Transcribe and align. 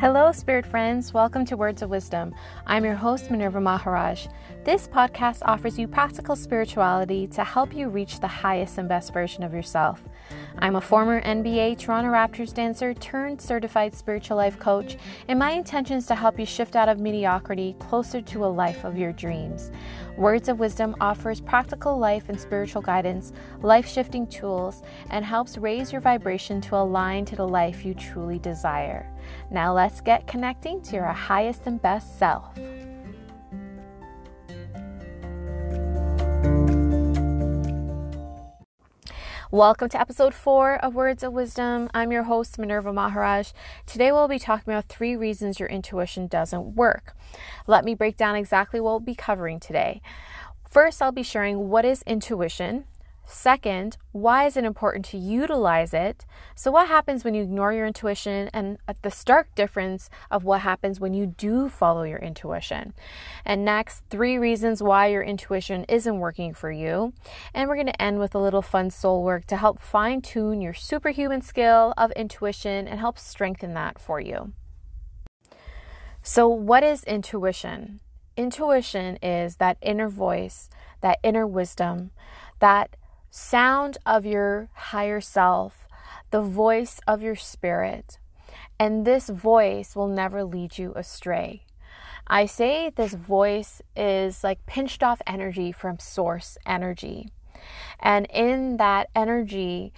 Hello, 0.00 0.30
spirit 0.30 0.64
friends. 0.64 1.12
Welcome 1.12 1.44
to 1.46 1.56
Words 1.56 1.82
of 1.82 1.90
Wisdom. 1.90 2.32
I'm 2.68 2.84
your 2.84 2.94
host, 2.94 3.32
Minerva 3.32 3.60
Maharaj. 3.60 4.28
This 4.62 4.86
podcast 4.86 5.40
offers 5.42 5.76
you 5.76 5.88
practical 5.88 6.36
spirituality 6.36 7.26
to 7.26 7.42
help 7.42 7.74
you 7.74 7.88
reach 7.88 8.20
the 8.20 8.28
highest 8.28 8.78
and 8.78 8.88
best 8.88 9.12
version 9.12 9.42
of 9.42 9.52
yourself. 9.52 10.00
I'm 10.60 10.76
a 10.76 10.80
former 10.80 11.20
NBA 11.22 11.78
Toronto 11.78 12.10
Raptors 12.10 12.54
dancer 12.54 12.94
turned 12.94 13.40
certified 13.40 13.92
spiritual 13.92 14.36
life 14.36 14.56
coach, 14.60 14.96
and 15.26 15.36
my 15.36 15.50
intention 15.50 15.96
is 15.96 16.06
to 16.06 16.14
help 16.14 16.38
you 16.38 16.46
shift 16.46 16.76
out 16.76 16.88
of 16.88 17.00
mediocrity 17.00 17.74
closer 17.80 18.20
to 18.20 18.44
a 18.44 18.46
life 18.46 18.84
of 18.84 18.96
your 18.96 19.12
dreams. 19.12 19.72
Words 20.16 20.48
of 20.48 20.60
Wisdom 20.60 20.94
offers 21.00 21.40
practical 21.40 21.98
life 21.98 22.28
and 22.28 22.40
spiritual 22.40 22.82
guidance, 22.82 23.32
life 23.62 23.88
shifting 23.88 24.28
tools, 24.28 24.84
and 25.10 25.24
helps 25.24 25.58
raise 25.58 25.90
your 25.90 26.00
vibration 26.00 26.60
to 26.60 26.76
align 26.76 27.24
to 27.24 27.34
the 27.34 27.48
life 27.48 27.84
you 27.84 27.94
truly 27.94 28.38
desire. 28.38 29.12
Now 29.50 29.72
let's 29.72 30.00
get 30.00 30.26
connecting 30.26 30.82
to 30.82 30.96
your 30.96 31.06
highest 31.06 31.62
and 31.66 31.80
best 31.80 32.18
self. 32.18 32.58
Welcome 39.50 39.88
to 39.88 39.98
episode 39.98 40.34
four 40.34 40.76
of 40.84 40.94
Words 40.94 41.22
of 41.22 41.32
Wisdom. 41.32 41.88
I'm 41.94 42.12
your 42.12 42.24
host, 42.24 42.58
Minerva 42.58 42.92
Maharaj. 42.92 43.52
Today 43.86 44.12
we'll 44.12 44.28
be 44.28 44.38
talking 44.38 44.70
about 44.70 44.90
three 44.90 45.16
reasons 45.16 45.58
your 45.58 45.70
intuition 45.70 46.26
doesn't 46.26 46.74
work. 46.76 47.16
Let 47.66 47.82
me 47.82 47.94
break 47.94 48.18
down 48.18 48.36
exactly 48.36 48.78
what 48.78 48.90
we'll 48.90 49.00
be 49.00 49.14
covering 49.14 49.58
today. 49.58 50.02
First, 50.70 51.00
I'll 51.00 51.12
be 51.12 51.22
sharing 51.22 51.70
what 51.70 51.86
is 51.86 52.02
intuition, 52.02 52.84
Second, 53.30 53.98
why 54.12 54.46
is 54.46 54.56
it 54.56 54.64
important 54.64 55.04
to 55.04 55.18
utilize 55.18 55.92
it? 55.92 56.24
So, 56.54 56.70
what 56.70 56.88
happens 56.88 57.24
when 57.24 57.34
you 57.34 57.42
ignore 57.42 57.74
your 57.74 57.86
intuition, 57.86 58.48
and 58.54 58.78
the 59.02 59.10
stark 59.10 59.54
difference 59.54 60.08
of 60.30 60.44
what 60.44 60.62
happens 60.62 60.98
when 60.98 61.12
you 61.12 61.26
do 61.26 61.68
follow 61.68 62.04
your 62.04 62.20
intuition. 62.20 62.94
And 63.44 63.66
next, 63.66 64.02
three 64.08 64.38
reasons 64.38 64.82
why 64.82 65.08
your 65.08 65.22
intuition 65.22 65.84
isn't 65.90 66.18
working 66.18 66.54
for 66.54 66.72
you. 66.72 67.12
And 67.52 67.68
we're 67.68 67.76
going 67.76 67.88
to 67.88 68.02
end 68.02 68.18
with 68.18 68.34
a 68.34 68.38
little 68.38 68.62
fun 68.62 68.88
soul 68.88 69.22
work 69.22 69.44
to 69.48 69.58
help 69.58 69.78
fine 69.78 70.22
tune 70.22 70.62
your 70.62 70.72
superhuman 70.72 71.42
skill 71.42 71.92
of 71.98 72.10
intuition 72.12 72.88
and 72.88 72.98
help 72.98 73.18
strengthen 73.18 73.74
that 73.74 74.00
for 74.00 74.18
you. 74.18 74.54
So, 76.22 76.48
what 76.48 76.82
is 76.82 77.04
intuition? 77.04 78.00
Intuition 78.38 79.16
is 79.16 79.56
that 79.56 79.76
inner 79.82 80.08
voice, 80.08 80.70
that 81.02 81.18
inner 81.22 81.46
wisdom, 81.46 82.12
that 82.60 82.96
sound 83.30 83.98
of 84.06 84.24
your 84.24 84.68
higher 84.74 85.20
self, 85.20 85.86
the 86.30 86.42
voice 86.42 87.00
of 87.06 87.22
your 87.22 87.36
spirit. 87.36 88.18
And 88.78 89.04
this 89.04 89.28
voice 89.28 89.96
will 89.96 90.08
never 90.08 90.44
lead 90.44 90.78
you 90.78 90.92
astray. 90.94 91.62
I 92.26 92.46
say 92.46 92.90
this 92.90 93.14
voice 93.14 93.80
is 93.96 94.44
like 94.44 94.66
pinched 94.66 95.02
off 95.02 95.22
energy 95.26 95.72
from 95.72 95.98
source 95.98 96.58
energy. 96.66 97.30
And 97.98 98.26
in 98.32 98.76
that 98.76 99.08
energy, 99.16 99.92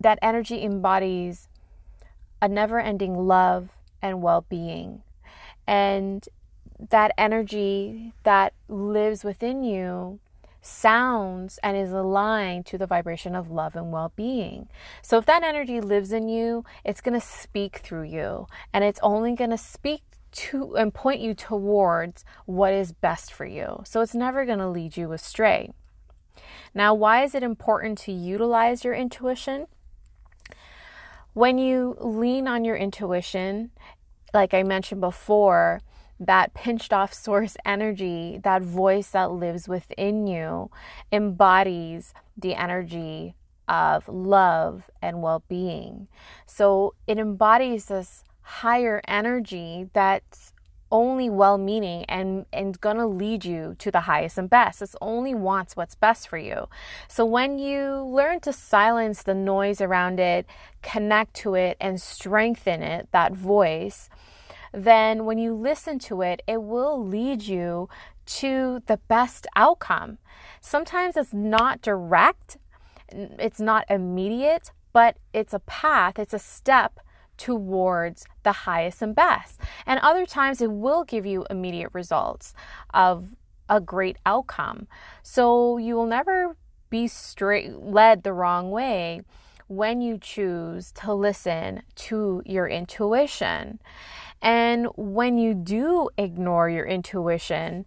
that 0.00 0.18
energy 0.20 0.62
embodies 0.62 1.48
a 2.42 2.48
never 2.48 2.80
ending 2.80 3.14
love 3.14 3.70
and 4.02 4.22
well 4.22 4.44
being. 4.48 5.02
And 5.66 6.28
that 6.90 7.12
energy 7.18 8.12
that 8.22 8.52
lives 8.68 9.24
within 9.24 9.64
you 9.64 10.20
sounds 10.68 11.58
and 11.62 11.76
is 11.76 11.92
aligned 11.92 12.66
to 12.66 12.78
the 12.78 12.86
vibration 12.86 13.34
of 13.34 13.50
love 13.50 13.74
and 13.74 13.90
well 13.90 14.12
being. 14.14 14.68
So 15.02 15.18
if 15.18 15.26
that 15.26 15.42
energy 15.42 15.80
lives 15.80 16.12
in 16.12 16.28
you, 16.28 16.64
it's 16.84 17.00
going 17.00 17.18
to 17.18 17.26
speak 17.26 17.78
through 17.78 18.04
you 18.04 18.46
and 18.72 18.84
it's 18.84 19.00
only 19.02 19.34
going 19.34 19.50
to 19.50 19.58
speak 19.58 20.02
to 20.30 20.76
and 20.76 20.92
point 20.92 21.20
you 21.20 21.34
towards 21.34 22.24
what 22.44 22.72
is 22.72 22.92
best 22.92 23.32
for 23.32 23.46
you. 23.46 23.82
So 23.84 24.00
it's 24.00 24.14
never 24.14 24.44
going 24.44 24.58
to 24.58 24.68
lead 24.68 24.96
you 24.96 25.12
astray. 25.12 25.72
Now, 26.74 26.94
why 26.94 27.24
is 27.24 27.34
it 27.34 27.42
important 27.42 27.98
to 27.98 28.12
utilize 28.12 28.84
your 28.84 28.94
intuition? 28.94 29.66
When 31.32 31.58
you 31.58 31.96
lean 32.00 32.46
on 32.46 32.64
your 32.64 32.76
intuition, 32.76 33.70
like 34.34 34.54
I 34.54 34.62
mentioned 34.62 35.00
before, 35.00 35.80
that 36.20 36.54
pinched 36.54 36.92
off 36.92 37.12
source 37.12 37.56
energy, 37.64 38.40
that 38.42 38.62
voice 38.62 39.10
that 39.10 39.30
lives 39.30 39.68
within 39.68 40.26
you, 40.26 40.70
embodies 41.12 42.12
the 42.36 42.54
energy 42.54 43.34
of 43.68 44.08
love 44.08 44.90
and 45.00 45.22
well 45.22 45.42
being. 45.48 46.08
So 46.46 46.94
it 47.06 47.18
embodies 47.18 47.86
this 47.86 48.24
higher 48.42 49.00
energy 49.06 49.90
that's 49.92 50.52
only 50.90 51.28
well 51.28 51.58
meaning 51.58 52.04
and, 52.08 52.46
and 52.52 52.80
gonna 52.80 53.06
lead 53.06 53.44
you 53.44 53.76
to 53.78 53.90
the 53.90 54.00
highest 54.00 54.38
and 54.38 54.48
best. 54.48 54.80
It 54.80 54.94
only 55.00 55.34
wants 55.34 55.76
what's 55.76 55.94
best 55.94 56.28
for 56.28 56.38
you. 56.38 56.68
So 57.08 57.24
when 57.24 57.58
you 57.58 58.02
learn 58.02 58.40
to 58.40 58.52
silence 58.52 59.22
the 59.22 59.34
noise 59.34 59.80
around 59.80 60.18
it, 60.18 60.46
connect 60.82 61.34
to 61.34 61.54
it, 61.54 61.76
and 61.80 62.00
strengthen 62.00 62.82
it, 62.82 63.08
that 63.12 63.32
voice, 63.32 64.08
then 64.72 65.24
when 65.24 65.38
you 65.38 65.54
listen 65.54 65.98
to 66.00 66.22
it, 66.22 66.42
it 66.46 66.62
will 66.62 67.04
lead 67.04 67.42
you 67.42 67.88
to 68.26 68.82
the 68.86 68.98
best 69.08 69.46
outcome. 69.56 70.18
Sometimes 70.60 71.16
it's 71.16 71.32
not 71.32 71.80
direct, 71.80 72.58
it's 73.10 73.60
not 73.60 73.84
immediate, 73.88 74.70
but 74.92 75.16
it's 75.32 75.54
a 75.54 75.60
path, 75.60 76.18
it's 76.18 76.34
a 76.34 76.38
step 76.38 77.00
towards 77.36 78.26
the 78.42 78.52
highest 78.52 79.00
and 79.00 79.14
best. 79.14 79.60
And 79.86 80.00
other 80.00 80.26
times 80.26 80.60
it 80.60 80.70
will 80.70 81.04
give 81.04 81.24
you 81.24 81.46
immediate 81.48 81.90
results 81.92 82.52
of 82.92 83.34
a 83.68 83.80
great 83.80 84.16
outcome. 84.26 84.88
So 85.22 85.78
you 85.78 85.94
will 85.94 86.06
never 86.06 86.56
be 86.90 87.06
straight 87.06 87.76
led 87.78 88.22
the 88.22 88.32
wrong 88.32 88.70
way 88.70 89.22
when 89.68 90.00
you 90.00 90.18
choose 90.18 90.90
to 90.92 91.12
listen 91.12 91.82
to 91.94 92.42
your 92.46 92.66
intuition. 92.66 93.78
And 94.40 94.86
when 94.96 95.38
you 95.38 95.54
do 95.54 96.10
ignore 96.16 96.68
your 96.68 96.86
intuition, 96.86 97.86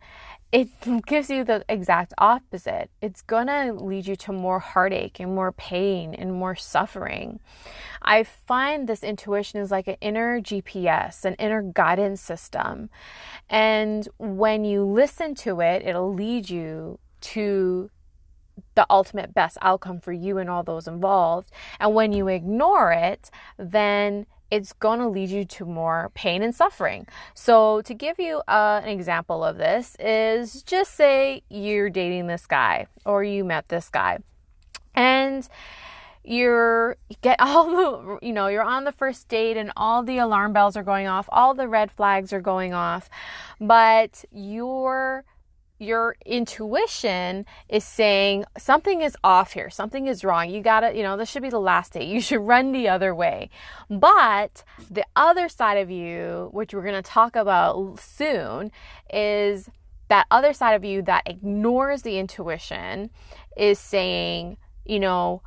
it 0.52 0.70
gives 1.06 1.30
you 1.30 1.44
the 1.44 1.64
exact 1.70 2.14
opposite. 2.18 2.90
It's 3.02 3.22
gonna 3.22 3.74
lead 3.74 4.08
you 4.08 4.16
to 4.18 4.34
more 4.34 4.60
heartache 4.60 5.20
and 5.20 5.34
more 5.34 5.52
pain 5.52 6.14
and 6.14 6.34
more 6.34 6.56
suffering. 6.56 7.40
I 8.02 8.24
find 8.24 8.88
this 8.88 9.04
intuition 9.04 9.62
is 9.62 9.72
like 9.72 9.88
an 9.88 9.98
inner 10.02 10.42
GPS, 10.42 11.24
an 11.24 11.36
inner 11.36 11.62
guidance 11.62 12.22
system. 12.22 12.90
And 13.50 14.08
when 14.18 14.66
you 14.66 14.84
listen 14.84 15.36
to 15.36 15.62
it, 15.62 15.84
it'll 15.86 16.14
lead 16.14 16.50
you 16.50 17.00
to 17.22 17.90
the 18.76 18.86
ultimate 18.90 19.34
best 19.34 19.58
outcome 19.62 20.00
for 20.00 20.12
you 20.12 20.38
and 20.38 20.50
all 20.50 20.64
those 20.64 20.88
involved. 20.88 21.52
And 21.80 21.94
when 21.94 22.12
you 22.12 22.28
ignore 22.28 22.92
it, 22.92 23.30
then 23.58 24.26
it's 24.52 24.74
going 24.74 25.00
to 25.00 25.08
lead 25.08 25.30
you 25.30 25.46
to 25.46 25.66
more 25.66 26.12
pain 26.14 26.44
and 26.44 26.54
suffering. 26.54 27.08
So, 27.34 27.82
to 27.84 27.94
give 27.94 28.20
you 28.20 28.42
uh, 28.48 28.82
an 28.84 28.90
example 28.90 29.44
of 29.44 29.58
this, 29.58 29.96
is 30.00 30.62
just 30.62 30.94
say 30.94 31.42
you're 31.50 31.90
dating 31.90 32.28
this 32.28 32.46
guy 32.46 32.88
or 33.06 33.24
you 33.24 33.44
met 33.44 33.70
this 33.70 33.90
guy 33.90 34.20
and 34.94 35.48
you're 36.24 36.98
get 37.22 37.38
all 37.40 37.66
the 37.72 38.26
you 38.26 38.34
know 38.34 38.48
you're 38.48 38.64
on 38.64 38.84
the 38.84 38.92
first 38.92 39.28
date 39.28 39.58
and 39.58 39.72
all 39.76 40.04
the 40.04 40.18
alarm 40.18 40.54
bells 40.54 40.78
are 40.78 40.84
going 40.84 41.08
off 41.08 41.28
all 41.32 41.54
the 41.54 41.68
red 41.68 41.92
flags 41.92 42.32
are 42.32 42.42
going 42.42 42.74
off 42.74 43.10
but 43.60 44.24
you're 44.32 45.24
your 45.81 46.16
intuition 46.25 47.46
is 47.68 47.84
saying 47.84 48.46
something 48.58 49.02
is 49.02 49.18
off 49.24 49.53
here, 49.53 49.69
something 49.69 50.06
is 50.06 50.24
wrong. 50.24 50.50
You 50.50 50.62
gotta, 50.62 50.96
you 50.96 51.02
know, 51.02 51.18
this 51.18 51.30
should 51.30 51.42
be 51.42 51.50
the 51.50 51.59
last 51.59 51.94
day. 51.94 52.06
You 52.06 52.22
should 52.22 52.42
run 52.42 52.72
the 52.72 52.88
other 52.88 53.16
way. 53.16 53.50
But 53.90 54.64
the 54.91 55.06
other 55.16 55.50
side 55.50 55.79
of 55.79 55.90
you, 55.90 56.50
which 56.52 56.73
we're 56.73 56.84
gonna 56.84 57.02
talk 57.02 57.35
about 57.35 58.00
soon, 58.00 58.72
is 59.11 59.70
that 60.09 60.28
other 60.29 60.53
side 60.53 60.73
of 60.73 60.85
you 60.85 61.02
that 61.03 61.23
ignores 61.26 62.03
the 62.03 62.20
intuition 62.20 63.09
is 63.58 63.79
saying, 63.79 64.58
you 64.85 65.00
know, 65.00 65.41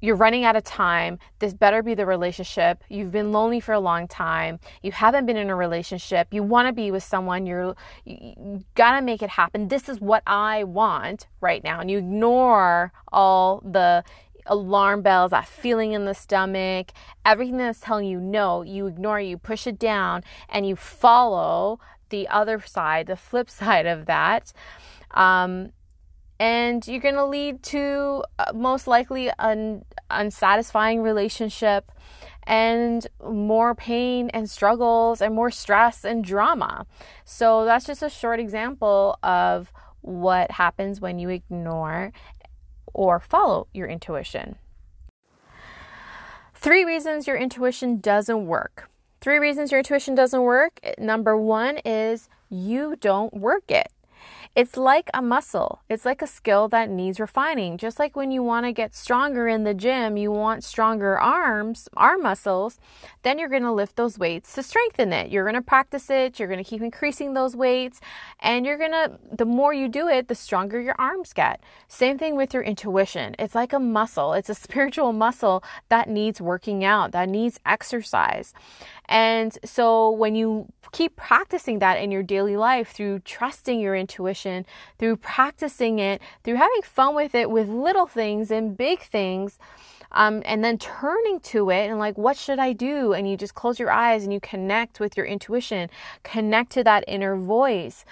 you're 0.00 0.16
running 0.16 0.44
out 0.44 0.56
of 0.56 0.64
time. 0.64 1.18
This 1.38 1.54
better 1.54 1.82
be 1.82 1.94
the 1.94 2.06
relationship. 2.06 2.82
You've 2.88 3.10
been 3.10 3.32
lonely 3.32 3.60
for 3.60 3.72
a 3.72 3.80
long 3.80 4.08
time. 4.08 4.60
You 4.82 4.92
haven't 4.92 5.26
been 5.26 5.36
in 5.36 5.50
a 5.50 5.56
relationship. 5.56 6.28
You 6.30 6.42
want 6.42 6.68
to 6.68 6.72
be 6.72 6.90
with 6.90 7.02
someone. 7.02 7.46
You're 7.46 7.74
you 8.04 8.64
got 8.74 8.98
to 8.98 9.02
make 9.02 9.22
it 9.22 9.30
happen. 9.30 9.68
This 9.68 9.88
is 9.88 10.00
what 10.00 10.22
I 10.26 10.64
want 10.64 11.26
right 11.40 11.62
now. 11.64 11.80
And 11.80 11.90
you 11.90 11.98
ignore 11.98 12.92
all 13.12 13.62
the 13.64 14.04
alarm 14.46 15.02
bells, 15.02 15.32
that 15.32 15.48
feeling 15.48 15.92
in 15.92 16.04
the 16.04 16.14
stomach, 16.14 16.92
everything 17.24 17.56
that's 17.56 17.80
telling 17.80 18.06
you 18.06 18.20
no, 18.20 18.62
you 18.62 18.86
ignore, 18.86 19.20
you 19.20 19.36
push 19.36 19.66
it 19.66 19.78
down, 19.78 20.22
and 20.48 20.66
you 20.66 20.76
follow 20.76 21.80
the 22.10 22.28
other 22.28 22.60
side, 22.60 23.06
the 23.06 23.16
flip 23.16 23.50
side 23.60 23.86
of 23.86 24.06
that. 24.06 24.52
Um, 25.12 25.72
and 26.38 26.86
you're 26.86 27.00
going 27.00 27.14
to 27.14 27.26
lead 27.26 27.62
to 27.64 28.24
uh, 28.38 28.52
most 28.54 28.86
likely 28.86 29.30
an 29.38 29.84
unsatisfying 30.10 31.02
relationship 31.02 31.90
and 32.44 33.06
more 33.24 33.74
pain 33.74 34.30
and 34.30 34.48
struggles 34.48 35.20
and 35.20 35.34
more 35.34 35.50
stress 35.50 36.04
and 36.04 36.24
drama. 36.24 36.86
So 37.24 37.64
that's 37.64 37.86
just 37.86 38.02
a 38.02 38.10
short 38.10 38.38
example 38.38 39.18
of 39.22 39.72
what 40.02 40.52
happens 40.52 41.00
when 41.00 41.18
you 41.18 41.28
ignore 41.28 42.12
or 42.94 43.18
follow 43.18 43.66
your 43.74 43.88
intuition. 43.88 44.56
Three 46.54 46.84
reasons 46.84 47.26
your 47.26 47.36
intuition 47.36 47.98
doesn't 48.00 48.46
work. 48.46 48.88
Three 49.20 49.38
reasons 49.38 49.72
your 49.72 49.80
intuition 49.80 50.14
doesn't 50.14 50.42
work. 50.42 50.80
Number 50.98 51.36
one 51.36 51.78
is 51.78 52.28
you 52.48 52.96
don't 52.96 53.34
work 53.34 53.70
it. 53.70 53.88
It's 54.56 54.78
like 54.78 55.10
a 55.12 55.20
muscle. 55.20 55.82
It's 55.90 56.06
like 56.06 56.22
a 56.22 56.26
skill 56.26 56.66
that 56.68 56.88
needs 56.88 57.20
refining. 57.20 57.76
Just 57.76 57.98
like 57.98 58.16
when 58.16 58.30
you 58.30 58.42
want 58.42 58.64
to 58.64 58.72
get 58.72 58.94
stronger 58.94 59.46
in 59.46 59.64
the 59.64 59.74
gym, 59.74 60.16
you 60.16 60.32
want 60.32 60.64
stronger 60.64 61.20
arms, 61.20 61.90
arm 61.94 62.22
muscles, 62.22 62.78
then 63.22 63.38
you're 63.38 63.50
going 63.50 63.64
to 63.64 63.72
lift 63.72 63.96
those 63.96 64.18
weights 64.18 64.54
to 64.54 64.62
strengthen 64.62 65.12
it. 65.12 65.30
You're 65.30 65.44
going 65.44 65.56
to 65.56 65.60
practice 65.60 66.08
it, 66.08 66.38
you're 66.38 66.48
going 66.48 66.64
to 66.64 66.64
keep 66.64 66.80
increasing 66.80 67.34
those 67.34 67.54
weights, 67.54 68.00
and 68.40 68.64
you're 68.64 68.78
going 68.78 68.92
to 68.92 69.18
the 69.30 69.44
more 69.44 69.74
you 69.74 69.88
do 69.88 70.08
it, 70.08 70.28
the 70.28 70.34
stronger 70.34 70.80
your 70.80 70.96
arms 70.98 71.34
get. 71.34 71.60
Same 71.86 72.16
thing 72.16 72.34
with 72.34 72.54
your 72.54 72.62
intuition. 72.62 73.36
It's 73.38 73.54
like 73.54 73.74
a 73.74 73.78
muscle. 73.78 74.32
It's 74.32 74.48
a 74.48 74.54
spiritual 74.66 75.12
muscle 75.12 75.62
that 75.90 76.08
needs 76.08 76.40
working 76.40 76.82
out, 76.82 77.12
that 77.12 77.28
needs 77.28 77.60
exercise. 77.66 78.54
And 79.08 79.56
so 79.64 80.10
when 80.10 80.34
you 80.34 80.72
keep 80.92 81.16
practicing 81.16 81.78
that 81.80 81.96
in 81.96 82.10
your 82.10 82.22
daily 82.22 82.56
life 82.56 82.92
through 82.92 83.20
trusting 83.20 83.80
your 83.80 83.94
intuition, 83.94 84.64
through 84.98 85.16
practicing 85.16 85.98
it, 85.98 86.20
through 86.44 86.56
having 86.56 86.82
fun 86.82 87.14
with 87.14 87.34
it 87.34 87.50
with 87.50 87.68
little 87.68 88.06
things 88.06 88.50
and 88.50 88.76
big 88.76 89.00
things. 89.00 89.58
Um, 90.12 90.42
and 90.46 90.64
then 90.64 90.78
turning 90.78 91.40
to 91.40 91.68
it 91.70 91.90
and 91.90 91.98
like, 91.98 92.16
what 92.16 92.36
should 92.36 92.58
I 92.58 92.72
do? 92.72 93.12
And 93.12 93.28
you 93.28 93.36
just 93.36 93.54
close 93.54 93.78
your 93.78 93.90
eyes 93.90 94.22
and 94.24 94.32
you 94.32 94.40
connect 94.40 95.00
with 95.00 95.16
your 95.16 95.26
intuition, 95.26 95.90
connect 96.22 96.72
to 96.72 96.84
that 96.84 97.04
inner 97.06 97.36
voice. 97.36 98.04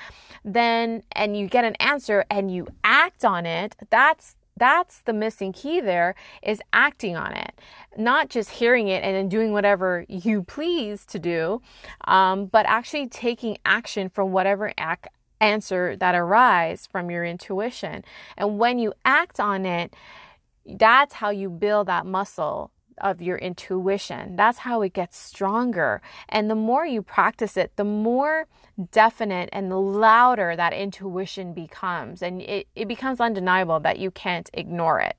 Then, 0.45 1.05
and 1.13 1.37
you 1.37 1.47
get 1.47 1.65
an 1.65 1.77
answer 1.77 2.27
and 2.29 2.53
you 2.53 2.67
act 2.83 3.25
on 3.25 3.47
it. 3.47 3.77
That's 3.91 4.37
that's 4.57 5.03
the 5.03 5.13
missing 5.13 5.53
key 5.53 5.81
there 5.81 6.15
is 6.43 6.61
acting 6.73 7.17
on 7.17 7.33
it 7.33 7.59
not 7.97 8.29
just 8.29 8.51
hearing 8.51 8.89
it 8.89 9.03
and 9.03 9.15
then 9.17 9.29
doing 9.29 9.53
whatever 9.53 10.05
you 10.09 10.43
please 10.43 11.05
to 11.05 11.19
do 11.19 11.61
um, 12.07 12.47
but 12.47 12.67
actually 12.67 13.09
taking 13.09 13.57
action 13.65 14.09
from 14.09 14.33
whatever 14.33 14.73
ac- 14.79 15.11
answer 15.41 15.97
that 15.97 16.15
arises 16.15 16.87
from 16.87 17.11
your 17.11 17.25
intuition. 17.25 18.03
And 18.37 18.59
when 18.59 18.79
you 18.79 18.95
act 19.05 19.39
on 19.41 19.67
it 19.67 19.95
that's 20.67 21.15
how 21.15 21.31
you 21.31 21.51
build 21.51 21.89
that 21.89 22.07
muscle 22.07 22.71
of 22.99 23.21
your 23.21 23.37
intuition. 23.39 24.37
That's 24.37 24.59
how 24.59 24.83
it 24.83 24.93
gets 24.93 25.17
stronger. 25.17 26.01
And 26.29 26.51
the 26.51 26.55
more 26.55 26.87
you 26.87 27.03
practice 27.03 27.57
it, 27.57 27.73
the 27.77 27.85
more 27.85 28.47
definite 28.91 29.49
and 29.53 29.71
the 29.71 29.79
louder 29.79 30.57
that 30.57 30.73
intuition 30.73 31.53
becomes. 31.53 32.23
And 32.23 32.43
it, 32.43 32.67
it 32.75 32.89
becomes 32.89 33.21
undeniable 33.21 33.81
that 33.81 33.99
you 33.99 34.11
can't 34.11 34.51
ignore 34.53 35.01
it. 35.01 35.17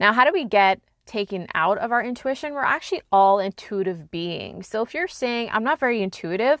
Now, 0.00 0.12
how 0.12 0.24
do 0.24 0.32
we 0.32 0.44
get 0.44 0.80
taken 1.06 1.46
out 1.54 1.78
of 1.78 1.92
our 1.92 2.02
intuition? 2.02 2.54
We're 2.54 2.62
actually 2.62 3.02
all 3.12 3.38
intuitive 3.38 4.10
beings. 4.10 4.66
So 4.66 4.82
if 4.82 4.94
you're 4.94 5.08
saying, 5.08 5.50
I'm 5.52 5.64
not 5.64 5.78
very 5.78 6.02
intuitive, 6.02 6.60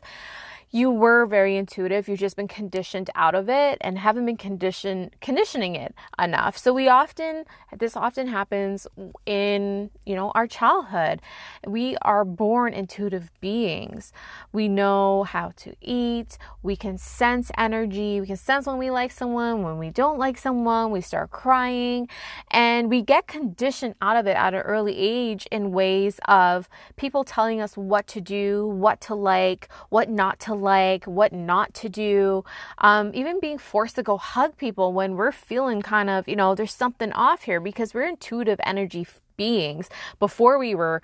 you 0.74 0.90
were 0.90 1.24
very 1.24 1.56
intuitive. 1.56 2.08
You've 2.08 2.18
just 2.18 2.34
been 2.34 2.48
conditioned 2.48 3.08
out 3.14 3.36
of 3.36 3.48
it 3.48 3.78
and 3.80 3.96
haven't 3.96 4.26
been 4.26 4.36
conditioned 4.36 5.14
conditioning 5.20 5.76
it 5.76 5.94
enough. 6.18 6.58
So 6.58 6.72
we 6.72 6.88
often 6.88 7.44
this 7.78 7.96
often 7.96 8.26
happens 8.26 8.88
in 9.24 9.90
you 10.04 10.16
know 10.16 10.32
our 10.34 10.48
childhood. 10.48 11.22
We 11.64 11.96
are 12.02 12.24
born 12.24 12.74
intuitive 12.74 13.30
beings. 13.40 14.12
We 14.52 14.66
know 14.66 15.22
how 15.22 15.52
to 15.58 15.76
eat. 15.80 16.38
We 16.64 16.74
can 16.74 16.98
sense 16.98 17.52
energy. 17.56 18.20
We 18.20 18.26
can 18.26 18.36
sense 18.36 18.66
when 18.66 18.78
we 18.78 18.90
like 18.90 19.12
someone. 19.12 19.62
When 19.62 19.78
we 19.78 19.90
don't 19.90 20.18
like 20.18 20.36
someone 20.36 20.90
we 20.90 21.00
start 21.00 21.30
crying. 21.30 22.08
And 22.50 22.90
we 22.90 23.00
get 23.00 23.28
conditioned 23.28 23.94
out 24.02 24.16
of 24.16 24.26
it 24.26 24.36
at 24.36 24.54
an 24.54 24.62
early 24.62 24.98
age 24.98 25.46
in 25.52 25.70
ways 25.70 26.18
of 26.26 26.68
people 26.96 27.22
telling 27.22 27.60
us 27.60 27.76
what 27.76 28.08
to 28.08 28.20
do 28.20 28.66
what 28.66 29.00
to 29.02 29.14
like 29.14 29.68
what 29.88 30.08
not 30.10 30.40
to 30.40 30.63
like, 30.64 31.04
what 31.04 31.32
not 31.32 31.72
to 31.74 31.88
do, 31.88 32.44
um, 32.78 33.12
even 33.14 33.38
being 33.38 33.58
forced 33.58 33.96
to 33.96 34.02
go 34.02 34.16
hug 34.16 34.56
people 34.56 34.92
when 34.92 35.14
we're 35.14 35.32
feeling 35.32 35.82
kind 35.82 36.10
of, 36.10 36.26
you 36.26 36.36
know, 36.36 36.54
there's 36.54 36.74
something 36.74 37.12
off 37.12 37.42
here 37.42 37.60
because 37.60 37.94
we're 37.94 38.08
intuitive 38.08 38.58
energy 38.64 39.06
beings. 39.36 39.88
Before 40.18 40.58
we 40.58 40.74
were 40.74 41.02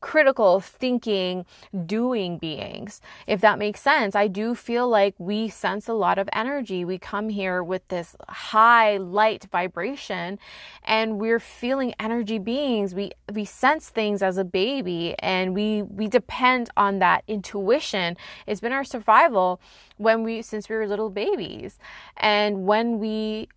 critical 0.00 0.60
thinking 0.60 1.44
doing 1.86 2.38
beings. 2.38 3.00
If 3.26 3.40
that 3.40 3.58
makes 3.58 3.80
sense 3.80 4.14
i 4.14 4.28
do 4.28 4.54
feel 4.54 4.88
like 4.88 5.14
we 5.18 5.48
sense 5.48 5.88
a 5.88 5.92
lot 5.92 6.18
of 6.18 6.28
energy. 6.32 6.84
We 6.84 6.98
come 6.98 7.28
here 7.28 7.62
with 7.62 7.86
this 7.88 8.16
high 8.28 8.96
light 8.96 9.46
vibration 9.50 10.38
and 10.84 11.18
we're 11.18 11.40
feeling 11.40 11.94
energy 11.98 12.38
beings. 12.38 12.94
We 12.94 13.12
we 13.32 13.44
sense 13.44 13.88
things 13.88 14.22
as 14.22 14.38
a 14.38 14.44
baby 14.44 15.14
and 15.18 15.54
we 15.54 15.82
we 15.82 16.08
depend 16.08 16.70
on 16.76 16.98
that 17.00 17.24
intuition. 17.28 18.16
It's 18.46 18.60
been 18.60 18.72
our 18.72 18.84
survival 18.84 19.60
when 19.96 20.22
we 20.22 20.42
since 20.42 20.68
we 20.68 20.76
were 20.76 20.86
little 20.86 21.10
babies. 21.10 21.78
And 22.16 22.66
when 22.66 22.98
we 22.98 23.48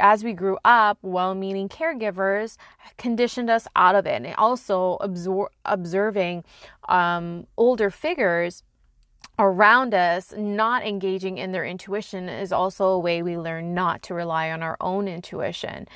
as 0.00 0.24
we 0.24 0.32
grew 0.32 0.58
up, 0.64 0.98
well 1.02 1.34
meaning 1.34 1.68
caregivers 1.68 2.56
conditioned 2.96 3.50
us 3.50 3.66
out 3.76 3.94
of 3.94 4.06
it. 4.06 4.22
And 4.22 4.34
also 4.36 4.98
absor- 5.00 5.48
observing 5.64 6.44
um, 6.88 7.46
older 7.56 7.90
figures 7.90 8.62
around 9.38 9.94
us 9.94 10.34
not 10.36 10.84
engaging 10.84 11.38
in 11.38 11.52
their 11.52 11.64
intuition 11.64 12.28
is 12.28 12.52
also 12.52 12.86
a 12.86 12.98
way 12.98 13.22
we 13.22 13.38
learn 13.38 13.72
not 13.72 14.02
to 14.02 14.14
rely 14.14 14.50
on 14.50 14.62
our 14.62 14.76
own 14.80 15.06
intuition. 15.06 15.86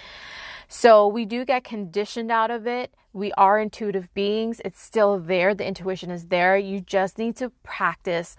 So 0.69 1.06
we 1.06 1.24
do 1.26 1.44
get 1.44 1.64
conditioned 1.64 2.30
out 2.30 2.50
of 2.50 2.66
it. 2.66 2.94
We 3.12 3.32
are 3.32 3.58
intuitive 3.58 4.12
beings. 4.14 4.60
It's 4.64 4.80
still 4.80 5.19
there. 5.19 5.54
The 5.54 5.66
intuition 5.66 6.10
is 6.10 6.28
there. 6.28 6.56
You 6.56 6.80
just 6.80 7.19
need 7.19 7.36
to 7.36 7.50
practice 7.62 8.36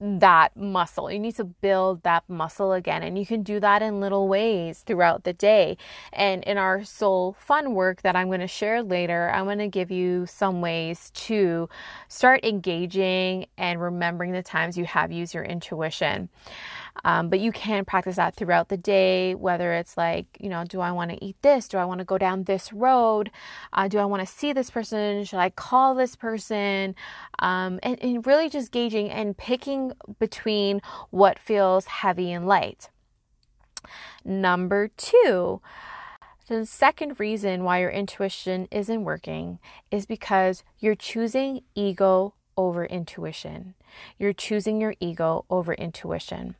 that 0.00 0.56
muscle. 0.56 1.10
You 1.10 1.18
need 1.18 1.36
to 1.36 1.44
build 1.44 2.02
that 2.02 2.24
muscle 2.28 2.72
again. 2.72 3.02
And 3.02 3.18
you 3.18 3.24
can 3.24 3.42
do 3.42 3.60
that 3.60 3.82
in 3.82 4.00
little 4.00 4.28
ways 4.28 4.82
throughout 4.86 5.24
the 5.24 5.32
day. 5.32 5.76
And 6.12 6.44
in 6.44 6.58
our 6.58 6.84
soul 6.84 7.36
fun 7.38 7.74
work 7.74 8.02
that 8.02 8.16
I'm 8.16 8.28
going 8.28 8.40
to 8.40 8.46
share 8.46 8.82
later, 8.82 9.30
I'm 9.30 9.44
going 9.44 9.58
to 9.58 9.68
give 9.68 9.90
you 9.90 10.26
some 10.26 10.60
ways 10.60 11.10
to 11.14 11.68
start 12.08 12.44
engaging 12.44 13.46
and 13.56 13.80
remembering 13.80 14.32
the 14.32 14.42
times 14.42 14.76
you 14.76 14.84
have 14.84 15.12
used 15.12 15.34
your 15.34 15.44
intuition. 15.44 16.28
Um, 17.04 17.28
but 17.28 17.40
you 17.40 17.52
can 17.52 17.84
practice 17.84 18.16
that 18.16 18.34
throughout 18.36 18.68
the 18.68 18.76
day, 18.76 19.34
whether 19.34 19.72
it's 19.72 19.96
like, 19.96 20.26
you 20.40 20.48
know, 20.48 20.64
do 20.64 20.80
I 20.80 20.92
want 20.92 21.10
to 21.10 21.24
eat 21.24 21.36
this? 21.42 21.68
Do 21.68 21.78
I 21.78 21.84
want 21.84 21.98
to 21.98 22.04
go 22.04 22.18
down 22.18 22.44
this 22.44 22.72
road? 22.72 23.30
Uh, 23.72 23.88
do 23.88 23.98
I 23.98 24.04
want 24.04 24.26
to 24.26 24.32
see 24.32 24.52
this 24.52 24.70
person? 24.70 25.24
Should 25.24 25.38
I 25.38 25.50
call 25.50 25.94
this 25.94 26.16
person? 26.16 26.94
Um, 27.38 27.78
and, 27.82 28.02
and 28.02 28.26
really 28.26 28.48
just 28.48 28.72
gauging 28.72 29.10
and 29.10 29.36
picking 29.36 29.92
between 30.18 30.80
what 31.10 31.38
feels 31.38 31.86
heavy 31.86 32.32
and 32.32 32.46
light. 32.46 32.90
Number 34.24 34.88
two, 34.96 35.60
the 36.48 36.64
second 36.64 37.18
reason 37.18 37.64
why 37.64 37.80
your 37.80 37.90
intuition 37.90 38.68
isn't 38.70 39.02
working 39.02 39.58
is 39.90 40.06
because 40.06 40.62
you're 40.78 40.94
choosing 40.94 41.62
ego 41.74 42.34
over 42.56 42.84
intuition. 42.84 43.74
You're 44.18 44.32
choosing 44.32 44.80
your 44.80 44.94
ego 45.00 45.44
over 45.50 45.74
intuition. 45.74 46.56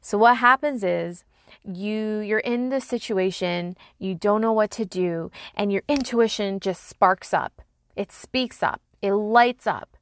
So 0.00 0.18
what 0.18 0.38
happens 0.38 0.82
is 0.82 1.24
you 1.64 2.18
you're 2.20 2.38
in 2.38 2.68
this 2.68 2.86
situation, 2.86 3.76
you 3.98 4.14
don't 4.14 4.40
know 4.40 4.52
what 4.52 4.70
to 4.72 4.84
do, 4.84 5.30
and 5.54 5.72
your 5.72 5.82
intuition 5.88 6.60
just 6.60 6.88
sparks 6.88 7.34
up. 7.34 7.62
It 7.96 8.12
speaks 8.12 8.62
up. 8.62 8.80
It 9.02 9.12
lights 9.12 9.66
up. 9.66 9.96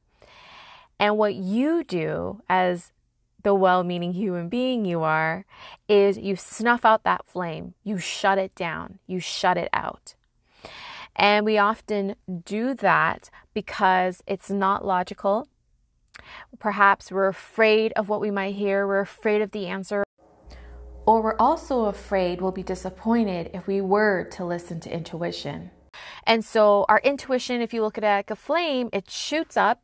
And 0.99 1.17
what 1.17 1.35
you 1.35 1.83
do 1.83 2.41
as 2.49 2.91
the 3.41 3.55
well 3.55 3.83
meaning 3.83 4.13
human 4.13 4.49
being 4.49 4.83
you 4.83 5.01
are 5.01 5.45
is 5.87 6.17
you 6.17 6.35
snuff 6.35 6.83
out 6.83 7.03
that 7.03 7.25
flame, 7.25 7.73
you 7.83 7.97
shut 7.97 8.37
it 8.37 8.53
down, 8.53 8.99
you 9.07 9.19
shut 9.19 9.57
it 9.57 9.69
out. 9.71 10.15
And 11.19 11.45
we 11.45 11.57
often 11.57 12.15
do 12.45 12.73
that 12.75 13.29
because 13.53 14.23
it's 14.25 14.49
not 14.49 14.85
logical. 14.85 15.49
Perhaps 16.59 17.11
we're 17.11 17.27
afraid 17.27 17.91
of 17.97 18.07
what 18.07 18.21
we 18.21 18.31
might 18.31 18.55
hear, 18.55 18.87
we're 18.87 19.01
afraid 19.01 19.41
of 19.41 19.51
the 19.51 19.67
answer. 19.67 20.05
Or 21.05 21.21
we're 21.21 21.35
also 21.37 21.85
afraid 21.85 22.39
we'll 22.39 22.53
be 22.53 22.63
disappointed 22.63 23.51
if 23.53 23.67
we 23.67 23.81
were 23.81 24.29
to 24.31 24.45
listen 24.45 24.79
to 24.81 24.93
intuition. 24.93 25.71
And 26.25 26.45
so, 26.45 26.85
our 26.87 27.01
intuition, 27.03 27.61
if 27.61 27.73
you 27.73 27.81
look 27.81 27.97
at 27.97 28.03
it 28.03 28.07
like 28.07 28.31
a 28.31 28.35
flame, 28.35 28.89
it 28.93 29.09
shoots 29.09 29.57
up, 29.57 29.81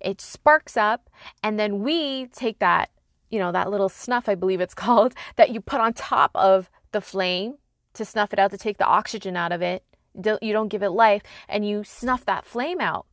it 0.00 0.20
sparks 0.22 0.76
up, 0.76 1.10
and 1.42 1.58
then 1.58 1.80
we 1.80 2.26
take 2.28 2.60
that, 2.60 2.90
you 3.28 3.38
know, 3.38 3.52
that 3.52 3.70
little 3.70 3.88
snuff, 3.90 4.28
I 4.28 4.36
believe 4.36 4.60
it's 4.60 4.74
called, 4.86 5.14
that 5.36 5.50
you 5.50 5.60
put 5.60 5.80
on 5.80 5.92
top 5.92 6.30
of 6.34 6.70
the 6.92 7.02
flame 7.02 7.56
to 7.92 8.06
snuff 8.06 8.32
it 8.32 8.38
out, 8.38 8.52
to 8.52 8.58
take 8.58 8.78
the 8.78 8.86
oxygen 8.86 9.36
out 9.36 9.52
of 9.52 9.60
it. 9.60 9.82
You 10.14 10.52
don't 10.52 10.68
give 10.68 10.82
it 10.82 10.90
life, 10.90 11.22
and 11.48 11.66
you 11.66 11.84
snuff 11.84 12.24
that 12.26 12.44
flame 12.44 12.80
out 12.80 13.06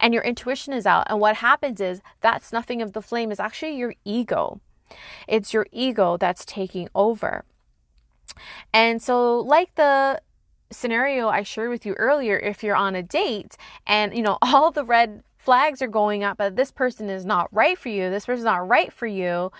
and 0.00 0.12
your 0.12 0.22
intuition 0.24 0.72
is 0.72 0.84
out. 0.84 1.06
And 1.08 1.20
what 1.20 1.36
happens 1.36 1.80
is 1.80 2.02
that 2.20 2.44
snuffing 2.44 2.82
of 2.82 2.92
the 2.92 3.00
flame 3.00 3.30
is 3.30 3.40
actually 3.40 3.76
your 3.76 3.94
ego. 4.04 4.60
It's 5.28 5.54
your 5.54 5.66
ego 5.72 6.16
that's 6.16 6.44
taking 6.44 6.88
over. 6.94 7.44
And 8.72 9.02
so, 9.02 9.38
like 9.38 9.74
the 9.76 10.20
scenario 10.70 11.28
I 11.28 11.42
shared 11.42 11.70
with 11.70 11.86
you 11.86 11.94
earlier, 11.94 12.38
if 12.38 12.62
you're 12.62 12.76
on 12.76 12.94
a 12.94 13.02
date 13.02 13.56
and 13.86 14.14
you 14.14 14.22
know 14.22 14.38
all 14.42 14.70
the 14.70 14.84
red 14.84 15.22
flags 15.38 15.80
are 15.82 15.88
going 15.88 16.24
up, 16.24 16.38
but 16.38 16.56
this 16.56 16.70
person 16.70 17.08
is 17.08 17.24
not 17.24 17.48
right 17.52 17.78
for 17.78 17.88
you, 17.88 18.10
this 18.10 18.26
person's 18.26 18.44
not 18.44 18.68
right 18.68 18.92
for 18.92 19.06
you, 19.06 19.52